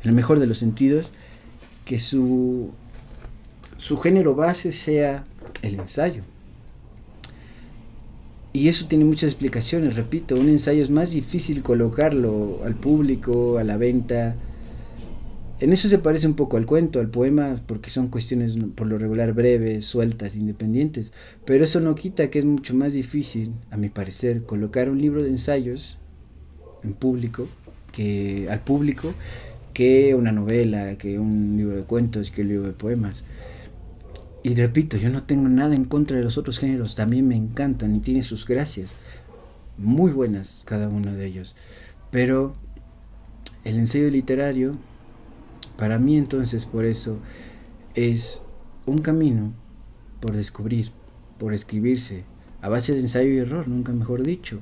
en 0.04 0.10
el 0.10 0.15
mejor 0.15 0.39
de 0.39 0.47
los 0.47 0.58
sentidos, 0.58 1.13
que 1.86 1.99
su, 1.99 2.71
su 3.78 3.97
género 3.97 4.36
base 4.36 4.71
sea 4.71 5.26
el 5.62 5.76
ensayo. 5.76 6.23
Y 8.54 8.67
eso 8.67 8.86
tiene 8.88 9.04
muchas 9.06 9.32
explicaciones, 9.32 9.95
repito, 9.95 10.36
un 10.36 10.47
ensayo 10.47 10.84
es 10.84 10.91
más 10.91 11.12
difícil 11.12 11.63
colocarlo 11.63 12.62
al 12.63 12.76
público, 12.76 13.58
a 13.58 13.63
la 13.63 13.78
venta. 13.78 14.36
En 15.63 15.71
eso 15.71 15.88
se 15.88 15.97
parece 15.97 16.28
un 16.28 16.34
poco 16.34 16.58
al 16.58 16.65
cuento, 16.65 16.99
al 16.99 17.10
poema, 17.10 17.56
porque 17.65 17.89
son 17.89 18.10
cuestiones 18.10 18.58
por 18.76 18.86
lo 18.86 18.97
regular 18.97 19.32
breves, 19.32 19.86
sueltas, 19.86 20.36
independientes. 20.36 21.13
Pero 21.45 21.63
eso 21.63 21.80
no 21.80 21.95
quita 21.95 22.30
que 22.30 22.39
es 22.39 22.43
mucho 22.43 22.76
más 22.76 22.91
difícil, 22.91 23.54
a 23.71 23.78
mi 23.78 23.88
parecer, 23.88 24.43
colocar 24.43 24.89
un 24.89 24.99
libro 24.99 25.23
de 25.23 25.30
ensayos 25.30 25.99
en 26.84 26.91
público, 26.91 27.47
que 27.93 28.47
al 28.49 28.60
público, 28.60 29.13
que 29.73 30.13
una 30.15 30.34
novela, 30.34 30.97
que 30.97 31.17
un 31.17 31.56
libro 31.56 31.78
de 31.78 31.84
cuentos, 31.84 32.30
que 32.30 32.41
un 32.41 32.49
libro 32.49 32.67
de 32.67 32.73
poemas. 32.73 33.23
Y 34.43 34.56
repito, 34.56 34.97
yo 34.97 35.10
no 35.10 35.23
tengo 35.23 35.47
nada 35.47 35.76
en 35.76 35.86
contra 35.86 36.17
de 36.17 36.26
los 36.26 36.38
otros 36.38 36.60
géneros, 36.60 36.95
también 36.95 37.26
me 37.26 37.38
encantan 37.38 37.95
y 37.95 37.99
tienen 37.99 38.23
sus 38.23 38.45
gracias, 38.45 38.95
muy 39.78 40.12
buenas 40.12 40.63
cada 40.65 40.89
uno 40.89 41.13
de 41.13 41.26
ellos. 41.26 41.56
Pero 42.12 42.54
el 43.63 43.78
ensayo 43.78 44.10
literario, 44.10 44.76
para 45.77 45.99
mí 45.99 46.17
entonces 46.17 46.65
por 46.65 46.86
eso, 46.86 47.19
es 47.95 48.43
un 48.86 48.99
camino 48.99 49.53
por 50.19 50.36
descubrir, 50.36 50.91
por 51.38 51.53
escribirse, 51.53 52.23
a 52.62 52.69
base 52.69 52.93
de 52.93 53.01
ensayo 53.01 53.29
y 53.29 53.38
error, 53.38 53.67
nunca 53.67 53.91
mejor 53.91 54.23
dicho, 54.23 54.62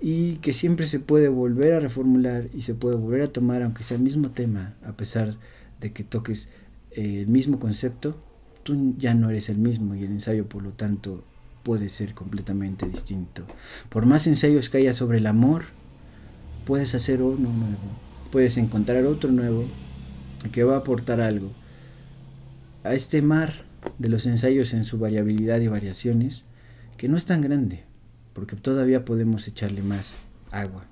y 0.00 0.36
que 0.36 0.54
siempre 0.54 0.86
se 0.86 1.00
puede 1.00 1.28
volver 1.28 1.72
a 1.72 1.80
reformular 1.80 2.48
y 2.54 2.62
se 2.62 2.74
puede 2.74 2.96
volver 2.96 3.22
a 3.22 3.32
tomar, 3.32 3.62
aunque 3.62 3.82
sea 3.82 3.96
el 3.96 4.02
mismo 4.02 4.30
tema, 4.30 4.74
a 4.84 4.92
pesar 4.92 5.36
de 5.80 5.92
que 5.92 6.04
toques 6.04 6.50
el 6.92 7.26
mismo 7.26 7.58
concepto, 7.58 8.16
tú 8.62 8.94
ya 8.98 9.14
no 9.14 9.30
eres 9.30 9.48
el 9.48 9.58
mismo 9.58 9.94
y 9.94 10.04
el 10.04 10.12
ensayo 10.12 10.48
por 10.48 10.62
lo 10.62 10.70
tanto 10.70 11.24
puede 11.62 11.88
ser 11.88 12.14
completamente 12.14 12.88
distinto. 12.88 13.44
Por 13.88 14.06
más 14.06 14.26
ensayos 14.26 14.70
que 14.70 14.78
haya 14.78 14.92
sobre 14.92 15.18
el 15.18 15.26
amor, 15.26 15.64
puedes 16.64 16.94
hacer 16.94 17.22
uno 17.22 17.52
nuevo, 17.52 17.78
puedes 18.30 18.56
encontrar 18.56 19.04
otro 19.04 19.30
nuevo 19.30 19.64
que 20.50 20.64
va 20.64 20.74
a 20.74 20.78
aportar 20.78 21.20
algo. 21.20 21.50
A 22.84 22.94
este 22.94 23.22
mar 23.22 23.64
de 23.98 24.08
los 24.08 24.26
ensayos 24.26 24.74
en 24.74 24.84
su 24.84 24.98
variabilidad 24.98 25.60
y 25.60 25.68
variaciones, 25.68 26.44
que 26.96 27.08
no 27.08 27.16
es 27.16 27.26
tan 27.26 27.40
grande, 27.40 27.84
porque 28.32 28.56
todavía 28.56 29.04
podemos 29.04 29.46
echarle 29.48 29.82
más 29.82 30.20
agua. 30.50 30.84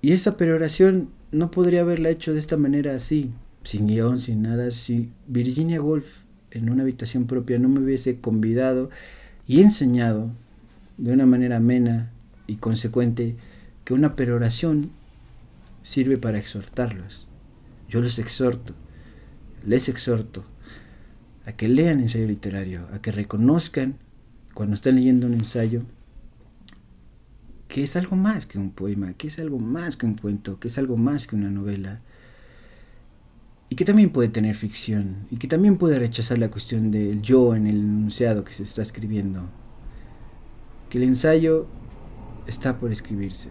Y 0.00 0.12
esa 0.12 0.36
peroración 0.36 1.10
no 1.32 1.50
podría 1.50 1.80
haberla 1.80 2.10
hecho 2.10 2.32
de 2.32 2.38
esta 2.38 2.56
manera 2.56 2.94
así, 2.94 3.32
sin 3.64 3.86
guion, 3.86 4.20
sin 4.20 4.42
nada. 4.42 4.70
Si 4.70 5.10
Virginia 5.26 5.82
Woolf 5.82 6.06
en 6.50 6.70
una 6.70 6.82
habitación 6.82 7.26
propia 7.26 7.58
no 7.58 7.68
me 7.68 7.80
hubiese 7.80 8.20
convidado 8.20 8.90
y 9.46 9.60
enseñado 9.60 10.30
de 10.96 11.12
una 11.12 11.26
manera 11.26 11.56
amena 11.56 12.10
y 12.46 12.56
consecuente 12.56 13.36
que 13.84 13.94
una 13.94 14.16
peroración 14.16 14.90
sirve 15.82 16.16
para 16.16 16.38
exhortarlos. 16.38 17.27
Yo 17.88 18.00
los 18.00 18.18
exhorto, 18.18 18.74
les 19.64 19.88
exhorto 19.88 20.44
a 21.46 21.52
que 21.52 21.68
lean 21.68 22.00
ensayo 22.00 22.26
literario, 22.26 22.86
a 22.92 23.00
que 23.00 23.10
reconozcan 23.10 23.96
cuando 24.52 24.74
están 24.74 24.96
leyendo 24.96 25.26
un 25.26 25.34
ensayo 25.34 25.82
que 27.68 27.82
es 27.82 27.96
algo 27.96 28.16
más 28.16 28.44
que 28.44 28.58
un 28.58 28.70
poema, 28.70 29.14
que 29.14 29.28
es 29.28 29.38
algo 29.38 29.58
más 29.58 29.96
que 29.96 30.04
un 30.04 30.14
cuento, 30.14 30.60
que 30.60 30.68
es 30.68 30.76
algo 30.76 30.96
más 30.96 31.26
que 31.26 31.36
una 31.36 31.50
novela, 31.50 32.00
y 33.70 33.76
que 33.76 33.84
también 33.84 34.10
puede 34.10 34.28
tener 34.28 34.54
ficción, 34.54 35.26
y 35.30 35.36
que 35.36 35.48
también 35.48 35.76
puede 35.76 35.98
rechazar 35.98 36.38
la 36.38 36.50
cuestión 36.50 36.90
del 36.90 37.22
yo 37.22 37.54
en 37.54 37.66
el 37.66 37.76
enunciado 37.76 38.44
que 38.44 38.52
se 38.52 38.62
está 38.62 38.82
escribiendo, 38.82 39.48
que 40.90 40.98
el 40.98 41.04
ensayo 41.04 41.66
está 42.46 42.78
por 42.78 42.92
escribirse. 42.92 43.50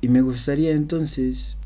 Y 0.00 0.08
me 0.08 0.22
gustaría 0.22 0.72
entonces 0.72 1.57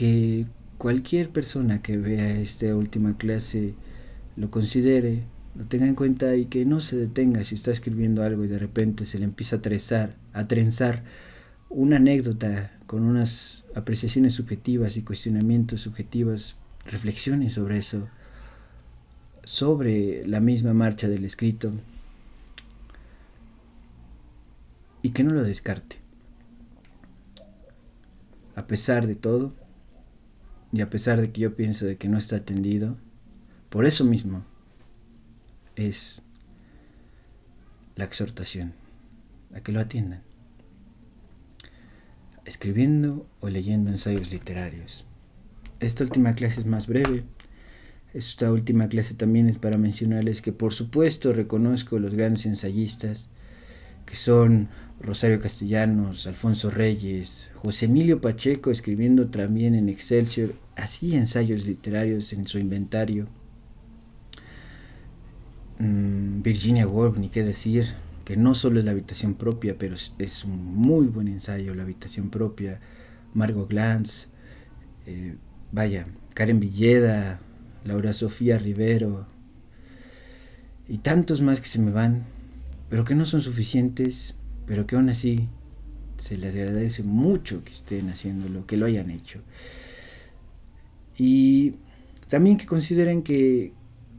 que 0.00 0.46
cualquier 0.78 1.28
persona 1.28 1.82
que 1.82 1.98
vea 1.98 2.40
esta 2.40 2.74
última 2.74 3.18
clase 3.18 3.74
lo 4.34 4.50
considere, 4.50 5.24
lo 5.54 5.66
tenga 5.66 5.86
en 5.86 5.94
cuenta 5.94 6.36
y 6.36 6.46
que 6.46 6.64
no 6.64 6.80
se 6.80 6.96
detenga 6.96 7.44
si 7.44 7.54
está 7.54 7.70
escribiendo 7.70 8.22
algo 8.22 8.42
y 8.42 8.48
de 8.48 8.58
repente 8.58 9.04
se 9.04 9.18
le 9.18 9.26
empieza 9.26 9.56
a 9.56 9.60
trenzar, 9.60 10.16
a 10.32 10.48
trenzar 10.48 11.02
una 11.68 11.96
anécdota 11.96 12.72
con 12.86 13.02
unas 13.02 13.66
apreciaciones 13.74 14.32
subjetivas 14.32 14.96
y 14.96 15.02
cuestionamientos 15.02 15.82
subjetivos, 15.82 16.56
reflexiones 16.86 17.52
sobre 17.52 17.76
eso, 17.76 18.08
sobre 19.44 20.26
la 20.26 20.40
misma 20.40 20.72
marcha 20.72 21.08
del 21.08 21.26
escrito, 21.26 21.72
y 25.02 25.10
que 25.10 25.24
no 25.24 25.34
lo 25.34 25.44
descarte. 25.44 25.96
A 28.56 28.66
pesar 28.66 29.06
de 29.06 29.14
todo, 29.14 29.59
y 30.72 30.80
a 30.80 30.90
pesar 30.90 31.20
de 31.20 31.30
que 31.30 31.40
yo 31.40 31.56
pienso 31.56 31.86
de 31.86 31.96
que 31.96 32.08
no 32.08 32.18
está 32.18 32.36
atendido, 32.36 32.96
por 33.68 33.86
eso 33.86 34.04
mismo 34.04 34.44
es 35.76 36.22
la 37.96 38.04
exhortación 38.04 38.74
a 39.54 39.60
que 39.60 39.72
lo 39.72 39.80
atiendan 39.80 40.22
escribiendo 42.50 43.26
o 43.40 43.48
leyendo 43.48 43.90
ensayos 43.90 44.32
literarios. 44.32 45.06
Esta 45.78 46.04
última 46.04 46.34
clase 46.34 46.60
es 46.60 46.66
más 46.66 46.88
breve. 46.88 47.22
Esta 48.12 48.50
última 48.50 48.88
clase 48.88 49.14
también 49.14 49.48
es 49.48 49.58
para 49.58 49.78
mencionarles 49.78 50.42
que 50.42 50.52
por 50.52 50.74
supuesto 50.74 51.32
reconozco 51.32 51.98
los 51.98 52.12
grandes 52.12 52.46
ensayistas 52.46 53.28
que 54.10 54.16
son 54.16 54.68
Rosario 55.00 55.40
Castellanos, 55.40 56.26
Alfonso 56.26 56.68
Reyes, 56.68 57.52
José 57.54 57.86
Emilio 57.86 58.20
Pacheco 58.20 58.72
escribiendo 58.72 59.28
también 59.28 59.76
en 59.76 59.88
Excelsior, 59.88 60.54
así 60.76 61.16
ensayos 61.16 61.64
literarios 61.66 62.32
en 62.32 62.46
su 62.48 62.58
inventario. 62.58 63.28
Mm, 65.78 66.42
Virginia 66.42 66.86
Woolf, 66.88 67.18
ni 67.18 67.28
qué 67.28 67.44
decir, 67.44 67.94
que 68.24 68.36
no 68.36 68.54
solo 68.54 68.80
es 68.80 68.84
la 68.84 68.90
habitación 68.90 69.34
propia, 69.34 69.78
pero 69.78 69.94
es, 69.94 70.44
un 70.44 70.74
muy 70.74 71.06
buen 71.06 71.28
ensayo 71.28 71.74
la 71.74 71.84
habitación 71.84 72.28
propia. 72.30 72.80
Margot 73.32 73.68
Glantz, 73.68 74.26
eh, 75.06 75.36
vaya, 75.70 76.06
Karen 76.34 76.58
Villeda, 76.58 77.40
Laura 77.84 78.12
Sofía 78.12 78.58
Rivero 78.58 79.26
y 80.88 80.98
tantos 80.98 81.40
más 81.40 81.60
que 81.60 81.68
se 81.68 81.78
me 81.78 81.92
van, 81.92 82.24
pero 82.90 83.04
que 83.04 83.14
no 83.14 83.24
son 83.24 83.40
suficientes, 83.40 84.36
pero 84.66 84.86
que 84.86 84.96
aún 84.96 85.08
así 85.08 85.48
se 86.18 86.36
les 86.36 86.54
agradece 86.54 87.02
mucho 87.04 87.64
que 87.64 87.72
estén 87.72 88.10
haciéndolo, 88.10 88.66
que 88.66 88.76
lo 88.76 88.84
hayan 88.84 89.10
hecho. 89.10 89.40
Y 91.16 91.76
también 92.28 92.58
que 92.58 92.66
consideren 92.66 93.22
que 93.22 93.72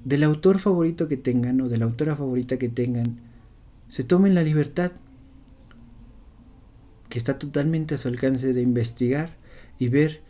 del 0.06 0.24
autor 0.24 0.58
favorito 0.58 1.08
que 1.08 1.18
tengan 1.18 1.62
o 1.62 1.70
de 1.70 1.78
la 1.78 1.86
autora 1.86 2.16
favorita 2.16 2.58
que 2.58 2.70
tengan, 2.70 3.20
se 3.90 4.04
tomen 4.04 4.34
la 4.34 4.42
libertad 4.42 4.94
que 7.10 7.20
está 7.20 7.38
totalmente 7.38 7.96
a 7.96 7.98
su 7.98 8.08
alcance 8.08 8.54
de 8.54 8.62
investigar 8.62 9.36
y 9.78 9.90
ver 9.90 10.22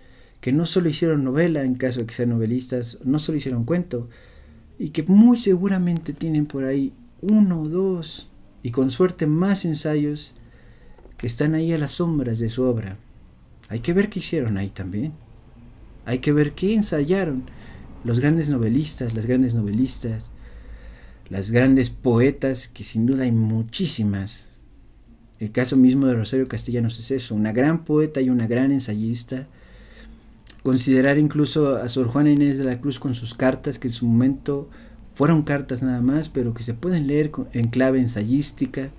que 0.41 0.51
no 0.51 0.65
solo 0.65 0.89
hicieron 0.89 1.23
novela 1.23 1.61
en 1.61 1.75
caso 1.75 1.99
de 1.99 2.07
que 2.07 2.15
sean 2.15 2.29
novelistas, 2.29 2.97
no 3.05 3.19
solo 3.19 3.37
hicieron 3.37 3.65
cuento, 3.65 4.09
y 4.79 4.89
que 4.89 5.03
muy 5.03 5.37
seguramente 5.37 6.11
tienen 6.11 6.47
por 6.47 6.63
ahí 6.63 6.93
uno 7.21 7.61
o 7.61 7.69
dos, 7.69 8.30
y 8.63 8.71
con 8.71 8.91
suerte 8.91 9.27
más 9.27 9.65
ensayos 9.65 10.35
que 11.17 11.27
están 11.27 11.55
ahí 11.55 11.73
a 11.73 11.77
las 11.77 11.93
sombras 11.93 12.39
de 12.39 12.49
su 12.49 12.63
obra. 12.63 12.97
Hay 13.69 13.79
que 13.79 13.93
ver 13.93 14.09
qué 14.09 14.19
hicieron 14.19 14.57
ahí 14.57 14.69
también. 14.69 15.13
Hay 16.05 16.19
que 16.19 16.33
ver 16.33 16.53
qué 16.53 16.73
ensayaron 16.73 17.43
los 18.03 18.19
grandes 18.19 18.49
novelistas, 18.49 19.13
las 19.13 19.25
grandes 19.25 19.53
novelistas, 19.53 20.31
las 21.29 21.51
grandes 21.51 21.89
poetas, 21.89 22.67
que 22.67 22.83
sin 22.83 23.05
duda 23.05 23.23
hay 23.23 23.31
muchísimas. 23.31 24.49
El 25.39 25.51
caso 25.51 25.77
mismo 25.77 26.07
de 26.07 26.15
Rosario 26.15 26.47
Castellanos 26.47 26.99
es 26.99 27.11
eso, 27.11 27.35
una 27.35 27.53
gran 27.53 27.83
poeta 27.83 28.21
y 28.21 28.29
una 28.29 28.47
gran 28.47 28.71
ensayista. 28.71 29.47
Considerar 30.63 31.17
incluso 31.17 31.75
a 31.75 31.87
Sor 31.89 32.07
Juana 32.07 32.31
Inés 32.31 32.57
de 32.57 32.65
la 32.65 32.79
Cruz 32.79 32.99
con 32.99 33.13
sus 33.13 33.33
cartas, 33.33 33.79
que 33.79 33.87
en 33.87 33.93
su 33.93 34.05
momento 34.05 34.69
fueron 35.13 35.43
cartas 35.43 35.83
nada 35.83 36.01
más, 36.01 36.29
pero 36.29 36.53
que 36.53 36.63
se 36.63 36.73
pueden 36.73 37.07
leer 37.07 37.31
en 37.53 37.69
clave 37.69 37.99
ensayística. 37.99 38.91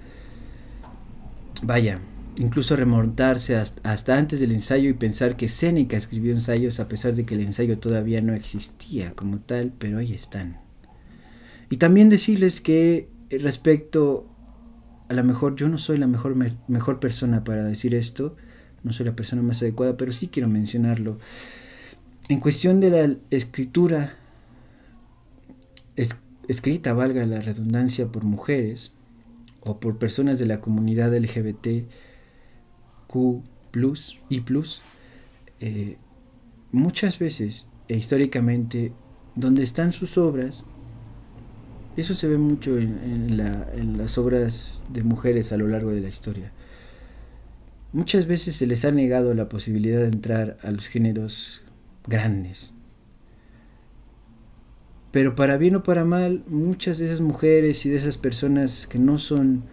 Vaya, 1.63 2.01
incluso 2.37 2.77
remontarse 2.77 3.57
hasta, 3.57 4.17
antes 4.17 4.41
del 4.41 4.53
ensayo 4.53 4.89
y 4.89 4.95
pensar 4.95 5.37
que 5.37 5.49
Séneca 5.49 5.97
escribió 5.97 6.33
ensayos 6.33 6.81
a 6.81 6.89
pesar 6.89 7.15
de 7.15 7.25
que 7.25 7.35
el 7.35 7.43
ensayo 7.43 7.79
todavía 7.79 8.21
no 8.21 8.35
existía 8.35 9.13
como 9.15 9.39
tal, 9.41 9.73
pero 9.79 9.99
ahí 9.99 10.13
están. 10.13 10.61
Y 11.71 11.77
también 11.77 12.09
decirles 12.09 12.61
que 12.61 13.09
eh, 13.31 13.39
respecto 13.39 14.29
a 15.09 15.15
lo 15.15 15.25
mejor 15.25 15.57
yo 15.57 15.69
no 15.69 15.79
soy 15.79 15.99
la 15.99 16.07
mejor, 16.07 16.35
mejor 16.69 17.01
persona 17.01 17.45
para 17.45 17.65
decir 17.65 17.95
esto, 17.95 18.37
no 18.83 18.93
soy 18.93 19.07
la 19.07 19.17
persona 19.17 19.43
más 19.43 19.61
adecuada, 19.63 19.97
pero 19.97 20.11
sí 20.11 20.29
quiero 20.29 20.49
mencionarlo. 20.49 21.19
En 22.29 22.41
cuestión 22.41 22.81
de 22.81 22.91
la 22.91 23.17
escritura 23.31 24.17
escrita, 25.97 26.93
valga 26.93 27.27
la 27.27 27.41
redundancia, 27.41 28.07
por 28.07 28.25
mujeres 28.25 28.95
o 29.61 29.79
por 29.79 29.99
personas 29.99 30.39
de 30.39 30.47
la 30.47 30.61
comunidad 30.61 31.17
LGBT, 31.17 31.89
Q 33.07 33.43
y 34.29 34.41
plus, 34.41 34.83
eh, 35.61 35.97
muchas 36.73 37.19
veces 37.19 37.69
e 37.89 37.97
históricamente, 37.97 38.93
donde 39.35 39.63
están 39.63 39.93
sus 39.93 40.19
obras, 40.19 40.67
eso 41.97 42.15
se 42.15 42.29
ve 42.29 42.39
mucho 42.39 42.79
en, 42.79 43.37
las 43.99 44.19
obras 44.19 44.85
de 44.91 45.03
mujeres 45.03 45.53
a 45.53 45.57
lo 45.57 45.69
largo 45.69 45.91
de 45.91 46.01
la 46.01 46.09
historia. 46.09 46.53
Muchas 47.93 48.27
veces 48.27 48.57
se 48.57 48.67
les 48.67 48.85
ha 48.87 48.91
negado 48.91 49.35
la 49.35 49.49
posibilidad 49.49 50.01
de 50.01 50.07
entrar 50.07 50.57
a 50.63 50.71
los 50.71 50.89
géneros 50.89 51.63
grandes. 52.07 52.75
Pero 55.13 55.35
para 55.35 55.59
bien 55.59 55.77
o 55.77 55.83
para 55.83 56.05
mal, 56.07 56.43
muchas 56.49 56.99
de 56.99 57.05
esas 57.05 57.21
mujeres 57.21 57.85
y 57.85 57.91
de 57.91 57.97
esas 57.97 58.17
personas 58.17 58.87
que 58.87 58.99
no 58.99 59.19
son 59.19 59.65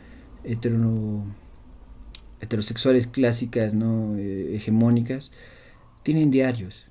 hetero 0.43 1.23
heterosexuales 2.41 3.08
clásicas, 3.08 3.73
no 3.73 4.17
eh, 4.17 4.56
hegemónicas, 4.56 5.32
tienen 6.04 6.30
diarios. 6.30 6.88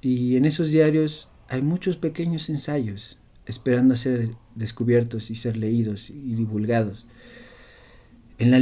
Y 0.00 0.36
en 0.36 0.46
esos 0.46 0.70
diarios 0.70 1.28
hay 1.48 1.62
muchos 1.62 1.96
pequeños 1.96 2.48
ensayos 2.48 3.20
esperando 3.46 3.94
a 3.94 3.96
ser 3.96 4.28
descubiertos 4.54 5.30
y 5.30 5.36
ser 5.36 5.56
leídos 5.56 6.10
y 6.10 6.34
divulgados. 6.34 7.06
En 8.38 8.50
la, 8.50 8.58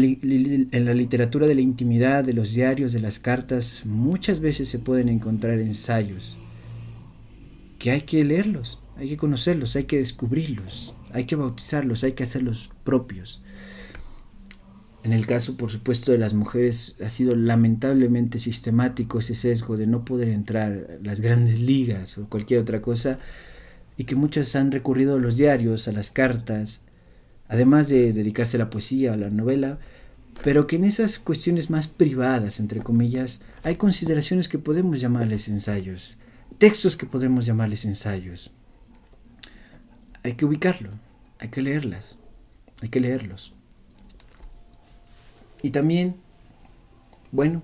literatura 0.94 1.46
de 1.48 1.54
la 1.54 1.60
intimidad, 1.60 2.22
de 2.22 2.32
los 2.32 2.54
diarios, 2.54 2.92
de 2.92 3.00
las 3.00 3.18
cartas, 3.18 3.82
muchas 3.84 4.38
veces 4.40 4.68
se 4.68 4.78
pueden 4.78 5.08
encontrar 5.08 5.58
ensayos 5.58 6.36
que 7.84 7.90
hay 7.90 8.00
que 8.00 8.24
leerlos, 8.24 8.82
hay 8.96 9.10
que 9.10 9.18
conocerlos, 9.18 9.76
hay 9.76 9.84
que 9.84 9.98
descubrirlos, 9.98 10.96
hay 11.12 11.26
que 11.26 11.36
bautizarlos, 11.36 12.02
hay 12.02 12.12
que 12.12 12.22
hacerlos 12.22 12.70
propios. 12.82 13.42
En 15.02 15.12
el 15.12 15.26
caso, 15.26 15.58
por 15.58 15.70
supuesto, 15.70 16.10
de 16.10 16.16
las 16.16 16.32
mujeres 16.32 16.94
ha 17.04 17.10
sido 17.10 17.36
lamentablemente 17.36 18.38
sistemático 18.38 19.18
ese 19.18 19.34
sesgo 19.34 19.76
de 19.76 19.86
no 19.86 20.06
poder 20.06 20.28
entrar 20.28 20.72
a 20.72 21.04
las 21.04 21.20
grandes 21.20 21.60
ligas 21.60 22.16
o 22.16 22.26
cualquier 22.26 22.60
otra 22.60 22.80
cosa 22.80 23.18
y 23.98 24.04
que 24.04 24.16
muchas 24.16 24.56
han 24.56 24.72
recurrido 24.72 25.16
a 25.16 25.20
los 25.20 25.36
diarios, 25.36 25.86
a 25.86 25.92
las 25.92 26.10
cartas, 26.10 26.80
además 27.48 27.90
de 27.90 28.14
dedicarse 28.14 28.56
a 28.56 28.60
la 28.60 28.70
poesía, 28.70 29.12
a 29.12 29.18
la 29.18 29.28
novela, 29.28 29.78
pero 30.42 30.66
que 30.66 30.76
en 30.76 30.84
esas 30.84 31.18
cuestiones 31.18 31.68
más 31.68 31.88
privadas, 31.88 32.60
entre 32.60 32.80
comillas, 32.80 33.42
hay 33.62 33.76
consideraciones 33.76 34.48
que 34.48 34.58
podemos 34.58 35.02
llamarles 35.02 35.48
ensayos, 35.48 36.16
textos 36.58 36.96
que 36.96 37.06
podemos 37.06 37.46
llamarles 37.46 37.84
ensayos. 37.84 38.50
Hay 40.22 40.34
que 40.34 40.44
ubicarlo, 40.44 40.90
hay 41.38 41.48
que 41.48 41.62
leerlas, 41.62 42.16
hay 42.80 42.88
que 42.88 43.00
leerlos. 43.00 43.54
Y 45.62 45.70
también, 45.70 46.16
bueno, 47.32 47.62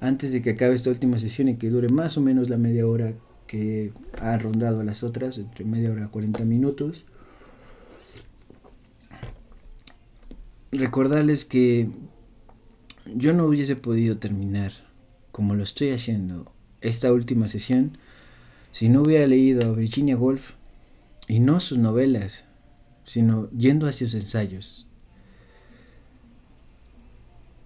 antes 0.00 0.32
de 0.32 0.42
que 0.42 0.50
acabe 0.50 0.74
esta 0.74 0.90
última 0.90 1.18
sesión 1.18 1.48
y 1.48 1.56
que 1.56 1.70
dure 1.70 1.88
más 1.88 2.18
o 2.18 2.20
menos 2.20 2.48
la 2.48 2.56
media 2.56 2.86
hora 2.86 3.14
que 3.46 3.92
ha 4.20 4.36
rondado 4.38 4.82
las 4.82 5.02
otras, 5.02 5.38
entre 5.38 5.64
media 5.64 5.90
hora 5.90 6.06
y 6.06 6.08
40 6.08 6.44
minutos, 6.44 7.06
recordarles 10.72 11.44
que 11.44 11.88
yo 13.14 13.32
no 13.32 13.44
hubiese 13.44 13.76
podido 13.76 14.18
terminar 14.18 14.72
como 15.30 15.54
lo 15.54 15.62
estoy 15.62 15.90
haciendo 15.90 16.51
esta 16.82 17.12
última 17.12 17.48
sesión 17.48 17.98
si 18.72 18.88
no 18.88 19.02
hubiera 19.02 19.26
leído 19.26 19.68
a 19.68 19.72
Virginia 19.74 20.16
Woolf 20.16 20.52
y 21.28 21.40
no 21.40 21.60
sus 21.60 21.78
novelas, 21.78 22.44
sino 23.04 23.50
yendo 23.50 23.86
hacia 23.86 24.06
sus 24.06 24.22
ensayos. 24.22 24.88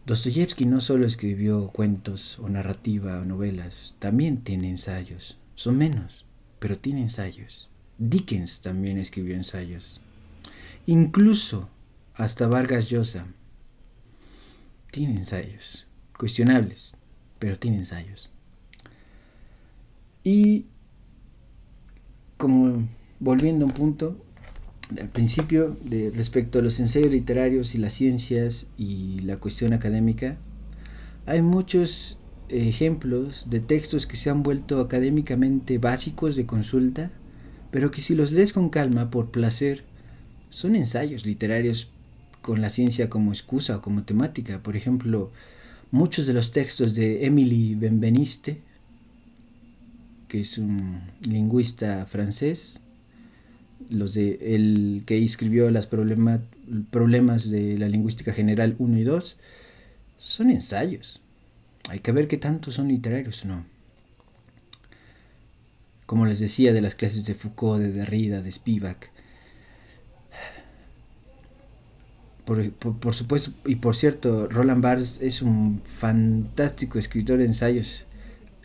Dostoyevsky 0.05 0.67
no 0.67 0.81
solo 0.81 1.07
escribió 1.07 1.69
cuentos 1.69 2.39
o 2.39 2.49
narrativa 2.49 3.21
o 3.21 3.25
novelas, 3.25 3.97
también 3.99 4.43
tiene 4.43 4.71
ensayos. 4.71 5.39
Son 5.55 5.79
menos, 5.79 6.25
pero 6.59 6.79
tiene 6.79 7.03
ensayos. 7.03 7.69
Dickens 7.99 8.61
también 8.61 8.99
escribió 8.99 9.35
ensayos. 9.35 10.01
Incluso 10.87 11.69
hasta 12.15 12.47
Vargas 12.47 12.89
Llosa 12.89 13.27
tiene 14.91 15.17
ensayos. 15.17 15.87
Cuestionables, 16.17 16.97
pero 17.39 17.59
tiene 17.59 17.79
ensayos. 17.79 18.31
Y 20.27 20.67
como 22.37 22.89
volviendo 23.21 23.65
a 23.65 23.69
un 23.69 23.75
punto, 23.75 24.17
al 25.01 25.09
principio, 25.09 25.77
de, 25.85 26.11
respecto 26.11 26.59
a 26.59 26.63
los 26.63 26.81
ensayos 26.81 27.13
literarios 27.13 27.77
y 27.77 27.79
las 27.79 27.93
ciencias 27.93 28.67
y 28.77 29.21
la 29.21 29.37
cuestión 29.37 29.73
académica, 29.73 30.37
hay 31.27 31.43
muchos 31.43 32.19
ejemplos 32.49 33.47
de 33.51 33.61
textos 33.61 34.09
que 34.09 34.17
se 34.17 34.29
han 34.29 34.43
vuelto 34.43 34.81
académicamente 34.81 35.79
básicos 35.79 36.35
de 36.35 36.45
consulta, 36.45 37.13
pero 37.71 37.93
que 37.93 38.01
si 38.01 38.17
los 38.17 38.33
lees 38.33 38.53
con 38.53 38.69
calma, 38.69 39.13
por 39.13 39.31
placer, 39.31 39.85
son 40.51 40.75
ensayos 40.75 41.25
literarios 41.25 41.93
con 42.43 42.61
la 42.61 42.71
ciencia 42.71 43.09
como 43.09 43.31
excusa 43.31 43.77
o 43.77 43.81
como 43.81 44.03
temática. 44.03 44.61
Por 44.61 44.75
ejemplo, 44.75 45.31
muchos 45.93 46.27
de 46.27 46.33
los 46.33 46.51
textos 46.51 46.97
de 46.97 47.27
Emily 47.27 47.77
Benveniste, 47.77 48.67
que 50.29 50.41
es 50.41 50.59
un 50.59 51.01
lingüista 51.21 52.07
francés, 52.07 52.81
los 53.91 54.15
de 54.15 54.39
el 54.55 55.05
que 55.07 55.23
escribió 55.23 55.71
los 55.71 55.87
problemas 55.87 57.51
de 57.51 57.79
la 57.79 57.89
lingüística 57.89 58.33
general 58.33 58.75
1 58.79 58.99
y 58.99 59.05
2, 59.05 59.39
son 60.19 60.51
ensayos. 60.51 61.21
Hay 61.89 62.01
que 62.01 62.13
ver 62.13 62.27
qué 62.27 62.37
tanto 62.37 62.73
son 62.73 62.89
literarios 62.89 63.45
no. 63.45 63.65
Como 66.07 66.27
les 66.27 66.39
decía 66.39 66.73
de 66.73 66.81
las 66.81 66.95
clases 66.95 67.27
de 67.27 67.35
Foucault, 67.35 67.81
de 67.81 67.93
Derrida, 67.93 68.43
de 68.43 68.53
Spivak. 68.53 69.11
Por, 72.45 73.13
supuesto, 73.13 73.51
y 73.65 73.75
por 73.75 73.97
cierto, 73.97 74.47
Roland 74.49 74.81
Barthes 74.81 75.21
es 75.21 75.43
un 75.43 75.83
fantástico 75.85 76.97
escritor 76.97 77.39
de 77.39 77.47
ensayos 77.47 78.07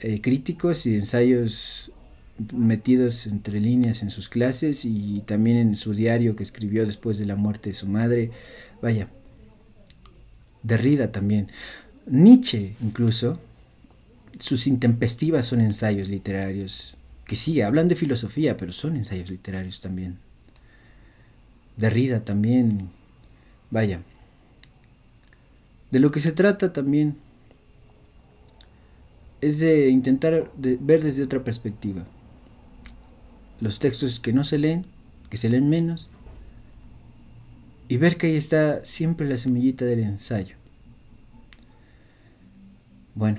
eh, 0.01 0.21
críticos 0.21 0.85
y 0.85 0.95
ensayos 0.95 1.91
metidos 2.53 3.27
entre 3.27 3.59
líneas 3.59 4.01
en 4.01 4.09
sus 4.09 4.29
clases 4.29 4.83
y 4.85 5.21
también 5.25 5.57
en 5.57 5.75
su 5.75 5.93
diario 5.93 6.35
que 6.35 6.43
escribió 6.43 6.85
después 6.85 7.17
de 7.17 7.25
la 7.25 7.35
muerte 7.35 7.69
de 7.69 7.73
su 7.73 7.87
madre. 7.87 8.31
Vaya, 8.81 9.07
Derrida 10.63 11.11
también. 11.11 11.47
Nietzsche 12.05 12.75
incluso, 12.81 13.39
sus 14.39 14.67
intempestivas 14.67 15.45
son 15.45 15.61
ensayos 15.61 16.07
literarios, 16.07 16.95
que 17.25 17.35
sí, 17.35 17.61
hablan 17.61 17.87
de 17.87 17.95
filosofía, 17.95 18.57
pero 18.57 18.71
son 18.71 18.95
ensayos 18.95 19.29
literarios 19.29 19.81
también. 19.81 20.17
Derrida 21.77 22.23
también, 22.23 22.89
vaya. 23.69 24.01
De 25.89 25.99
lo 25.99 26.11
que 26.11 26.19
se 26.19 26.31
trata 26.31 26.73
también 26.73 27.17
es 29.41 29.59
de 29.59 29.89
intentar 29.89 30.51
ver 30.55 31.03
desde 31.03 31.23
otra 31.23 31.43
perspectiva 31.43 32.05
los 33.59 33.79
textos 33.79 34.19
que 34.19 34.33
no 34.33 34.43
se 34.43 34.57
leen, 34.57 34.85
que 35.29 35.37
se 35.37 35.49
leen 35.49 35.69
menos, 35.69 36.09
y 37.87 37.97
ver 37.97 38.17
que 38.17 38.27
ahí 38.27 38.35
está 38.35 38.83
siempre 38.85 39.27
la 39.27 39.37
semillita 39.37 39.85
del 39.85 39.99
ensayo. 39.99 40.55
Bueno, 43.13 43.37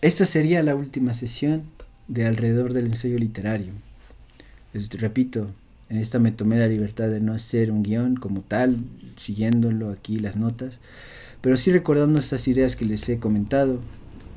esta 0.00 0.24
sería 0.24 0.62
la 0.62 0.74
última 0.74 1.14
sesión 1.14 1.62
de 2.08 2.26
alrededor 2.26 2.72
del 2.72 2.86
ensayo 2.86 3.18
literario. 3.18 3.72
Les 4.72 4.88
repito, 5.00 5.50
en 5.88 5.98
esta 5.98 6.18
me 6.18 6.32
tomé 6.32 6.58
la 6.58 6.66
libertad 6.66 7.08
de 7.08 7.20
no 7.20 7.34
hacer 7.34 7.70
un 7.70 7.82
guion 7.82 8.16
como 8.16 8.40
tal, 8.40 8.78
siguiéndolo 9.16 9.90
aquí 9.90 10.16
las 10.16 10.36
notas, 10.36 10.80
pero 11.40 11.56
sí 11.56 11.70
recordando 11.70 12.18
estas 12.18 12.48
ideas 12.48 12.74
que 12.74 12.84
les 12.84 13.08
he 13.08 13.18
comentado, 13.18 13.80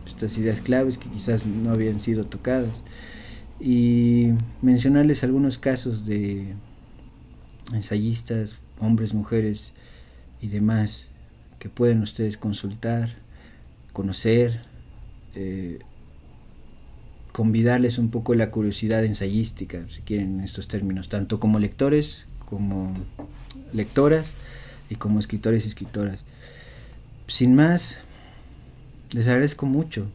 estas 0.08 0.38
ideas 0.38 0.62
claves 0.62 0.98
que 0.98 1.10
quizás 1.10 1.46
no 1.46 1.72
habían 1.72 2.00
sido 2.00 2.24
tocadas, 2.24 2.84
y 3.60 4.30
mencionarles 4.62 5.24
algunos 5.24 5.58
casos 5.58 6.06
de 6.06 6.54
ensayistas, 7.74 8.58
hombres, 8.80 9.14
mujeres 9.14 9.74
y 10.42 10.48
demás 10.48 11.10
que 11.60 11.70
pueden 11.70 12.02
ustedes 12.02 12.38
consultar, 12.38 13.16
conocer, 13.94 14.62
eh, 15.34 15.80
convidarles 17.32 17.98
un 17.98 18.10
poco 18.10 18.36
la 18.36 18.52
curiosidad 18.52 19.04
ensayística, 19.04 19.86
si 19.90 20.02
quieren, 20.02 20.40
en 20.40 20.42
estos 20.42 20.68
términos, 20.68 21.10
tanto 21.10 21.40
como 21.40 21.60
lectores, 21.60 22.28
como 22.46 22.94
lectoras 23.74 24.34
y 24.90 24.96
como 24.96 25.20
escritores 25.20 25.66
y 25.66 25.70
escritoras. 25.70 26.26
Sin 27.28 27.56
más, 27.56 28.00
les 29.14 29.28
agradezco 29.28 29.66
mucho 29.66 30.08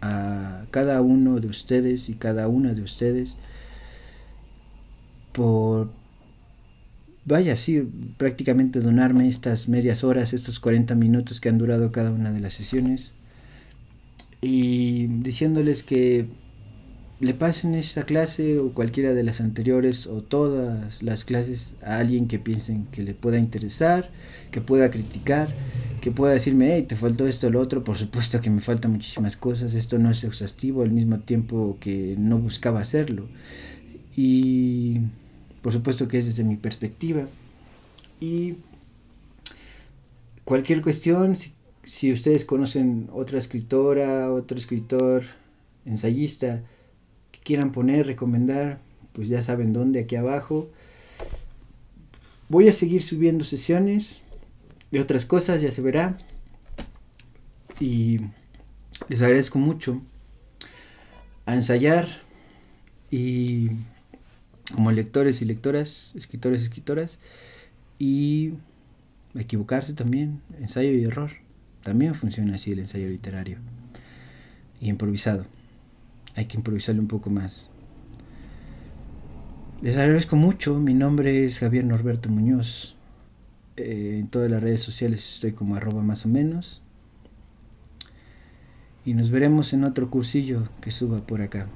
a 0.00 0.64
cada 0.70 1.00
uno 1.02 1.40
de 1.40 1.48
ustedes 1.48 2.08
y 2.08 2.14
cada 2.14 2.48
una 2.48 2.72
de 2.72 2.82
ustedes 2.82 3.36
por, 5.32 5.90
vaya, 7.24 7.56
sí, 7.56 7.88
prácticamente 8.16 8.80
donarme 8.80 9.28
estas 9.28 9.68
medias 9.68 10.02
horas, 10.04 10.32
estos 10.32 10.60
40 10.60 10.94
minutos 10.94 11.40
que 11.40 11.48
han 11.48 11.58
durado 11.58 11.92
cada 11.92 12.10
una 12.10 12.32
de 12.32 12.40
las 12.40 12.54
sesiones. 12.54 13.12
Y 14.40 15.06
diciéndoles 15.06 15.82
que 15.82 16.26
le 17.20 17.34
pasen 17.34 17.74
esta 17.74 18.04
clase 18.04 18.58
o 18.58 18.72
cualquiera 18.72 19.12
de 19.12 19.24
las 19.24 19.40
anteriores 19.40 20.06
o 20.06 20.22
todas 20.22 21.02
las 21.02 21.24
clases 21.24 21.76
a 21.82 21.98
alguien 21.98 22.28
que 22.28 22.38
piensen 22.38 22.86
que 22.86 23.02
le 23.02 23.14
pueda 23.14 23.38
interesar, 23.38 24.10
que 24.50 24.60
pueda 24.60 24.90
criticar, 24.90 25.48
que 26.00 26.10
pueda 26.10 26.32
decirme, 26.32 26.74
hey, 26.74 26.86
te 26.88 26.96
faltó 26.96 27.26
esto 27.26 27.50
lo 27.50 27.60
otro, 27.60 27.84
por 27.84 27.96
supuesto 27.96 28.40
que 28.40 28.50
me 28.50 28.60
faltan 28.60 28.92
muchísimas 28.92 29.36
cosas, 29.36 29.74
esto 29.74 29.98
no 29.98 30.10
es 30.10 30.24
exhaustivo 30.24 30.82
al 30.82 30.92
mismo 30.92 31.20
tiempo 31.20 31.76
que 31.80 32.14
no 32.18 32.38
buscaba 32.38 32.80
hacerlo. 32.80 33.26
Y 34.16 35.00
por 35.62 35.72
supuesto 35.72 36.08
que 36.08 36.18
es 36.18 36.26
desde 36.26 36.44
mi 36.44 36.56
perspectiva. 36.56 37.28
Y 38.20 38.56
cualquier 40.44 40.82
cuestión, 40.82 41.36
si, 41.84 42.12
ustedes 42.12 42.44
conocen 42.44 43.08
otra 43.12 43.38
escritora, 43.38 44.32
otro 44.32 44.58
escritor, 44.58 45.24
ensayista, 45.84 46.62
quieran 47.44 47.72
poner, 47.72 48.06
recomendar, 48.06 48.80
pues 49.12 49.28
ya 49.28 49.42
saben 49.42 49.72
dónde, 49.72 50.00
aquí 50.00 50.16
abajo. 50.16 50.68
Voy 52.48 52.68
a 52.68 52.72
seguir 52.72 53.02
subiendo 53.02 53.44
sesiones 53.44 54.22
de 54.90 55.00
otras 55.00 55.26
cosas, 55.26 55.60
ya 55.60 55.70
se 55.70 55.82
verá. 55.82 56.16
Y 57.80 58.20
les 59.08 59.20
agradezco 59.22 59.58
mucho 59.58 60.02
a 61.46 61.54
ensayar 61.54 62.08
y 63.10 63.70
como 64.74 64.92
lectores 64.92 65.40
y 65.40 65.44
lectoras, 65.44 66.12
escritores 66.16 66.60
y 66.60 66.64
escritoras, 66.64 67.20
y 67.98 68.54
equivocarse 69.34 69.94
también, 69.94 70.42
ensayo 70.60 70.90
y 70.90 71.04
error. 71.04 71.30
También 71.82 72.14
funciona 72.14 72.56
así 72.56 72.72
el 72.72 72.80
ensayo 72.80 73.08
literario 73.08 73.58
y 74.80 74.88
improvisado 74.88 75.46
hay 76.38 76.46
que 76.46 76.56
improvisarle 76.56 77.00
un 77.00 77.08
poco 77.08 77.30
más. 77.30 77.68
Les 79.82 79.96
agradezco 79.96 80.36
mucho, 80.36 80.78
mi 80.78 80.94
nombre 80.94 81.44
es 81.44 81.58
Javier 81.58 81.84
Norberto 81.84 82.28
Muñoz. 82.28 82.94
Eh, 83.78 84.18
en 84.18 84.28
todas 84.28 84.50
las 84.50 84.62
redes 84.62 84.82
sociales 84.82 85.34
estoy 85.34 85.52
como 85.52 85.76
arroba 85.76 86.02
más 86.02 86.26
o 86.26 86.28
menos. 86.28 86.82
Y 89.04 89.14
nos 89.14 89.30
veremos 89.30 89.72
en 89.72 89.84
otro 89.84 90.10
cursillo 90.10 90.68
que 90.80 90.90
suba 90.90 91.26
por 91.26 91.40
acá. 91.40 91.66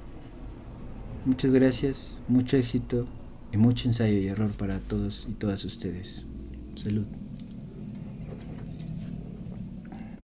Muchas 1.25 1.55
gracias, 1.55 2.21
mucho 2.29 2.57
éxito 2.57 3.07
y 3.53 3.57
mucho 3.57 3.89
ensayo 3.89 4.19
y 4.19 4.27
error 4.27 4.51
para 4.51 4.81
todos 4.81 5.29
y 5.31 5.33
todas 5.33 5.65
ustedes. 5.65 6.27
Salud. 6.75 7.07